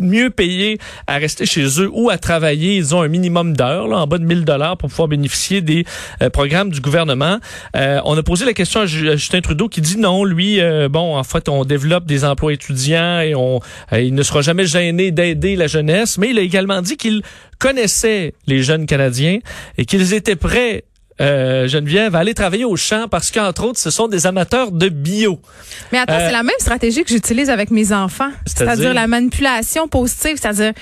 mieux 0.00 0.30
payés 0.30 0.78
à 1.06 1.16
rester 1.16 1.44
chez 1.44 1.64
eux 1.80 1.90
ou 1.92 2.08
à 2.08 2.18
travailler, 2.18 2.76
ils 2.76 2.94
ont 2.94 3.02
un 3.02 3.08
minimum 3.08 3.56
d'heures, 3.56 3.90
en 3.90 4.06
bas 4.06 4.18
de 4.18 4.24
1000 4.24 4.44
dollars 4.44 4.76
pour 4.76 4.88
pouvoir 4.88 5.08
bénéficier 5.08 5.60
des 5.60 5.84
euh, 6.22 6.30
programmes 6.30 6.70
du 6.70 6.80
gouvernement. 6.80 7.38
Euh, 7.76 8.00
on 8.04 8.16
a 8.16 8.22
posé 8.22 8.44
la 8.44 8.54
question 8.54 8.80
à, 8.80 8.86
Justin 8.86 9.40
Trudeau 9.40 9.68
qui 9.68 9.80
dit 9.80 9.98
non, 9.98 10.24
lui, 10.24 10.60
euh, 10.60 10.88
bon, 10.88 11.16
en 11.16 11.24
fait, 11.24 11.48
on 11.48 11.64
développe 11.64 12.06
des 12.06 12.24
emplois 12.24 12.52
étudiants 12.52 13.20
et 13.20 13.34
on, 13.34 13.60
il 13.92 14.14
ne 14.14 14.22
sera 14.22 14.40
jamais 14.40 14.66
gêné 14.66 15.10
d'aider 15.10 15.56
la 15.56 15.66
jeunesse, 15.66 16.16
mais 16.16 16.30
il 16.30 16.38
a 16.38 16.42
également 16.42 16.80
dit 16.80 16.96
qu'il 16.96 17.22
connaissait 17.58 18.34
les 18.46 18.62
jeunes 18.62 18.86
Canadiens 18.86 19.38
et 19.76 19.84
qu'ils 19.84 20.14
étaient 20.14 20.36
prêts 20.36 20.84
euh, 21.20 21.66
Geneviève, 21.66 22.14
aller 22.14 22.34
travailler 22.34 22.66
au 22.66 22.76
champ 22.76 23.06
parce 23.08 23.30
qu'entre 23.30 23.64
autres, 23.64 23.78
ce 23.78 23.90
sont 23.90 24.06
des 24.06 24.26
amateurs 24.26 24.70
de 24.70 24.90
bio. 24.90 25.40
Mais 25.90 25.98
attends, 25.98 26.18
c'est 26.18 26.26
euh, 26.26 26.30
la 26.30 26.42
même 26.42 26.56
stratégie 26.58 27.04
que 27.04 27.10
j'utilise 27.10 27.48
avec 27.48 27.70
mes 27.70 27.92
enfants. 27.92 28.30
C'est-à-dire 28.44 28.92
la 28.92 29.06
manipulation 29.06 29.88
positive. 29.88 30.36
C'est-à-dire, 30.38 30.72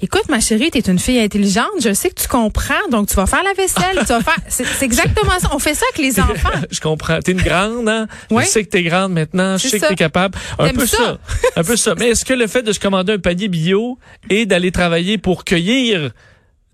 écoute, 0.00 0.28
ma 0.30 0.40
chérie, 0.40 0.70
tu 0.70 0.78
es 0.78 0.80
une 0.80 0.98
fille 0.98 1.20
intelligente. 1.20 1.66
Je 1.82 1.92
sais 1.92 2.08
que 2.08 2.20
tu 2.20 2.26
comprends, 2.26 2.88
donc 2.90 3.08
tu 3.08 3.14
vas 3.14 3.26
faire 3.26 3.42
la 3.42 3.52
vaisselle. 3.52 3.98
tu 4.00 4.12
vas 4.12 4.22
faire. 4.22 4.38
C'est 4.48 4.82
exactement 4.82 5.38
ça. 5.38 5.50
On 5.52 5.58
fait 5.58 5.74
ça 5.74 5.84
avec 5.92 6.04
les 6.04 6.18
enfants. 6.18 6.48
je 6.70 6.80
comprends. 6.80 7.18
T'es 7.20 7.32
une 7.32 7.42
grande, 7.42 7.86
hein? 7.88 8.06
Je 8.30 8.44
sais 8.46 8.64
que 8.64 8.70
t'es 8.70 8.82
grande 8.82 9.12
maintenant. 9.12 9.58
Je 9.58 9.68
sais 9.68 9.78
que 9.78 9.88
t'es 9.88 9.94
capable. 9.94 10.38
Un 10.58 10.70
peu 10.70 10.86
ça. 10.86 11.18
un 11.56 11.64
peu 11.64 11.76
ça. 11.76 11.94
Mais 11.98 12.08
est-ce 12.08 12.24
que 12.24 12.34
le 12.34 12.46
fait 12.46 12.62
de 12.62 12.72
se 12.72 12.80
commander 12.80 13.12
un 13.12 13.18
panier 13.18 13.48
bio 13.48 13.98
et 14.30 14.46
d'aller 14.46 14.72
travailler 14.72 15.18
pour 15.18 15.44
cueillir 15.44 16.12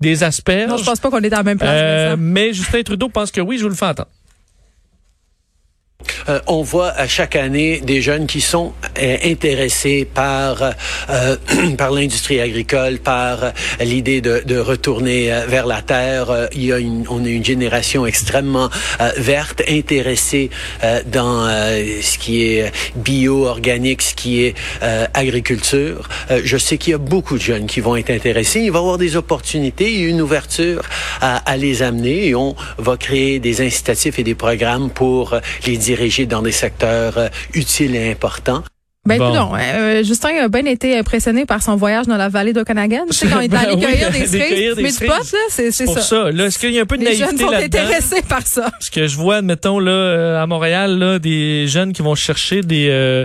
des 0.01 0.23
asperges. 0.23 0.71
Non, 0.71 0.77
je 0.77 0.85
pense 0.85 1.01
pas 1.01 1.11
qu'on 1.11 1.23
est 1.23 1.31
dans 1.31 1.39
la 1.39 1.43
même 1.43 1.59
place. 1.59 1.71
Euh, 1.73 2.17
mais 2.19 2.53
Justin 2.53 2.83
Trudeau 2.83 3.09
pense 3.09 3.31
que 3.31 3.41
oui, 3.41 3.59
je 3.59 3.63
vous 3.65 3.69
le 3.69 3.75
fais 3.75 3.87
attendre. 3.87 4.11
Euh, 6.29 6.41
on 6.47 6.63
voit 6.63 6.91
à 6.91 7.09
chaque 7.09 7.35
année 7.35 7.81
des 7.81 8.03
jeunes 8.03 8.27
qui 8.27 8.41
sont 8.41 8.73
euh, 9.01 9.17
intéressés 9.25 10.07
par 10.13 10.63
euh, 11.11 11.37
par 11.79 11.91
l'industrie 11.91 12.41
agricole, 12.41 12.99
par 12.99 13.53
l'idée 13.81 14.21
de, 14.21 14.43
de, 14.47 14.59
retourner 14.59 15.31
vers 15.49 15.67
la 15.67 15.83
terre. 15.83 16.49
Il 16.53 16.65
y 16.65 16.73
a 16.73 16.79
une, 16.79 17.05
on 17.09 17.25
a 17.25 17.29
une 17.29 17.45
génération 17.45 18.07
extrêmement 18.07 18.69
verte, 19.17 19.63
intéressée 19.69 20.51
dans 21.07 21.47
ce 21.47 22.19
qui 22.19 22.43
est 22.43 22.73
bio, 22.97 23.47
organique, 23.47 24.03
ce 24.03 24.15
qui 24.15 24.43
est 24.43 24.55
agriculture. 25.15 26.09
je 26.43 26.57
sais 26.59 26.77
qu'il 26.77 26.91
y 26.91 26.95
a 26.95 26.99
beaucoup 26.99 27.37
de 27.39 27.43
jeunes 27.43 27.67
qui 27.67 27.81
vont 27.81 27.97
être 27.97 28.11
intéressés. 28.11 28.61
Il 28.61 28.73
va 28.73 28.79
y 28.79 28.83
avoir 28.83 28.99
des 28.99 29.17
opportunités, 29.17 30.01
une 30.01 30.21
ouverture 30.21 30.83
à, 31.21 31.37
à 31.37 31.57
les 31.57 31.83
amener 31.83 32.27
et 32.29 32.35
on 32.35 32.57
va 32.79 32.97
créer 32.97 33.39
des 33.39 33.61
incitatifs 33.61 34.19
et 34.19 34.25
des 34.25 34.35
programmes 34.35 34.91
pour 34.91 35.39
les 35.67 35.88
diriger 35.89 36.27
dans 36.27 36.43
des 36.43 36.53
secteurs 36.53 37.17
euh, 37.17 37.29
utiles 37.55 37.97
et 37.97 38.11
importants. 38.11 38.63
Ben 39.07 39.17
bon. 39.17 39.53
Euh, 39.59 40.03
Justin 40.05 40.37
a 40.45 40.49
bien 40.49 40.67
été 40.67 40.99
impressionné 40.99 41.47
par 41.47 41.63
son 41.63 41.77
voyage 41.77 42.07
dans 42.07 42.19
la 42.19 42.29
vallée 42.29 42.53
d'Okanagan. 42.53 43.07
Tu 43.11 43.17
sais, 43.17 43.27
quand 43.27 43.41
il 43.41 43.51
est 43.51 43.57
allé 43.57 43.77
cueillir 43.81 44.11
des 44.11 44.27
cerises, 44.27 44.75
mais 44.77 44.93
du 44.93 44.99
pot, 44.99 45.35
c'est 45.49 45.71
ça. 45.71 45.85
Pour 45.85 45.99
ça. 45.99 46.31
Là, 46.31 46.47
est-ce 46.47 46.59
qu'il 46.59 46.75
y 46.75 46.79
a 46.79 46.83
un 46.83 46.85
peu 46.85 46.99
de 46.99 47.05
naïveté 47.05 47.25
là-dedans? 47.25 47.39
Les 47.39 47.49
jeunes 47.49 47.61
sont 47.61 47.65
intéressés 47.65 48.23
par 48.29 48.47
ça. 48.47 48.71
Parce 48.71 48.91
que 48.91 49.07
je 49.07 49.17
vois, 49.17 49.41
mettons, 49.41 49.79
là, 49.79 50.43
à 50.43 50.47
Montréal, 50.47 50.99
là, 50.99 51.19
des 51.19 51.67
jeunes 51.69 51.95
qui 51.95 52.03
vont 52.03 52.15
chercher 52.15 52.61
des, 52.61 52.89
euh, 52.91 53.25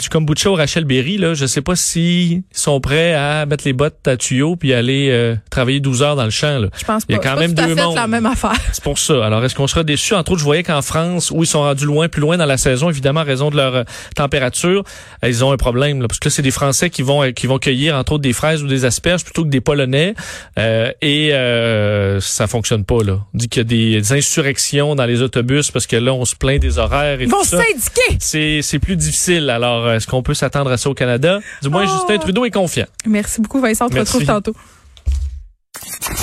du 0.00 0.08
kombucha 0.08 0.50
au 0.50 0.54
Rachel 0.54 0.84
Berry, 0.84 1.16
là. 1.16 1.34
Je 1.34 1.46
sais 1.46 1.62
pas 1.62 1.76
s'ils 1.76 2.42
sont 2.52 2.80
prêts 2.80 3.14
à 3.14 3.46
mettre 3.46 3.64
les 3.64 3.72
bottes 3.72 4.06
à 4.06 4.16
tuyau 4.16 4.56
puis 4.56 4.72
aller 4.72 5.08
euh, 5.10 5.36
travailler 5.50 5.80
12 5.80 6.02
heures 6.02 6.16
dans 6.16 6.24
le 6.24 6.30
champ, 6.30 6.58
là. 6.58 6.68
Je 6.78 6.84
pense 6.84 7.04
pas. 7.04 7.12
Il 7.12 7.16
y 7.16 7.18
a 7.18 7.18
quand 7.18 7.38
même 7.38 7.54
deux 7.54 7.74
mondes. 7.74 7.94
la 7.94 8.06
même 8.06 8.26
affaire. 8.26 8.56
C'est 8.72 8.82
pour 8.82 8.98
ça. 8.98 9.24
Alors, 9.24 9.44
est-ce 9.44 9.54
qu'on 9.54 9.66
sera 9.66 9.84
déçus? 9.84 10.14
Entre 10.14 10.32
autres, 10.32 10.40
je 10.40 10.44
voyais 10.44 10.62
qu'en 10.62 10.82
France, 10.82 11.30
où 11.30 11.42
ils 11.42 11.46
sont 11.46 11.60
rendus 11.60 11.86
loin, 11.86 12.08
plus 12.08 12.20
loin 12.20 12.36
dans 12.36 12.46
la 12.46 12.56
saison, 12.56 12.90
évidemment, 12.90 13.20
à 13.20 13.24
raison 13.24 13.50
de 13.50 13.56
leur 13.56 13.84
température, 14.16 14.84
ils 15.22 15.44
ont 15.44 15.52
un 15.52 15.56
problème 15.56 16.00
parce 16.06 16.18
que 16.18 16.30
c'est 16.30 16.42
des 16.42 16.50
Français 16.50 16.90
qui 16.90 17.02
vont 17.02 17.32
qui 17.32 17.46
vont 17.46 17.58
cueillir 17.58 17.94
entre 17.96 18.12
autres 18.12 18.22
des 18.22 18.32
fraises 18.32 18.62
ou 18.62 18.66
des 18.66 18.84
asperges 18.84 19.24
plutôt 19.24 19.44
que 19.44 19.48
des 19.48 19.60
Polonais, 19.60 20.14
euh, 20.58 20.92
et 21.02 21.32
euh, 21.32 22.20
ça 22.20 22.46
fonctionne 22.46 22.84
pas 22.84 23.02
là. 23.02 23.18
On 23.34 23.38
dit 23.38 23.48
qu'il 23.48 23.60
y 23.60 23.94
a 23.96 24.00
des, 24.00 24.12
insurrections 24.12 24.94
dans 24.94 25.04
les 25.04 25.22
autobus 25.22 25.70
parce 25.70 25.86
que 25.86 25.96
là 25.96 26.12
on 26.12 26.24
se 26.24 26.34
plaint 26.34 26.60
des 26.60 26.78
horaires 26.78 27.20
et 27.20 27.24
Ils 27.24 27.30
vont 27.30 27.44
syndiquer. 27.44 28.16
C'est 28.18 28.60
c'est 28.62 28.78
plus 28.78 28.96
difficile. 28.96 29.50
Alors 29.90 29.96
est-ce 29.96 30.06
qu'on 30.06 30.22
peut 30.22 30.34
s'attendre 30.34 30.70
à 30.70 30.76
ça 30.76 30.88
au 30.88 30.94
Canada? 30.94 31.40
Du 31.62 31.68
moins 31.68 31.84
oh. 31.84 31.92
Justin 31.92 32.18
Trudeau 32.18 32.44
est 32.44 32.52
confiant. 32.52 32.86
Merci 33.06 33.40
beaucoup 33.40 33.60
Vincent, 33.60 33.86
on 33.86 33.88
te 33.88 33.98
retrouve 33.98 34.24
tantôt. 34.24 34.54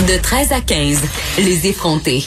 De 0.07 0.21
13 0.21 0.53
à 0.53 0.61
15, 0.61 1.01
les 1.39 1.67
effrontés. 1.67 2.23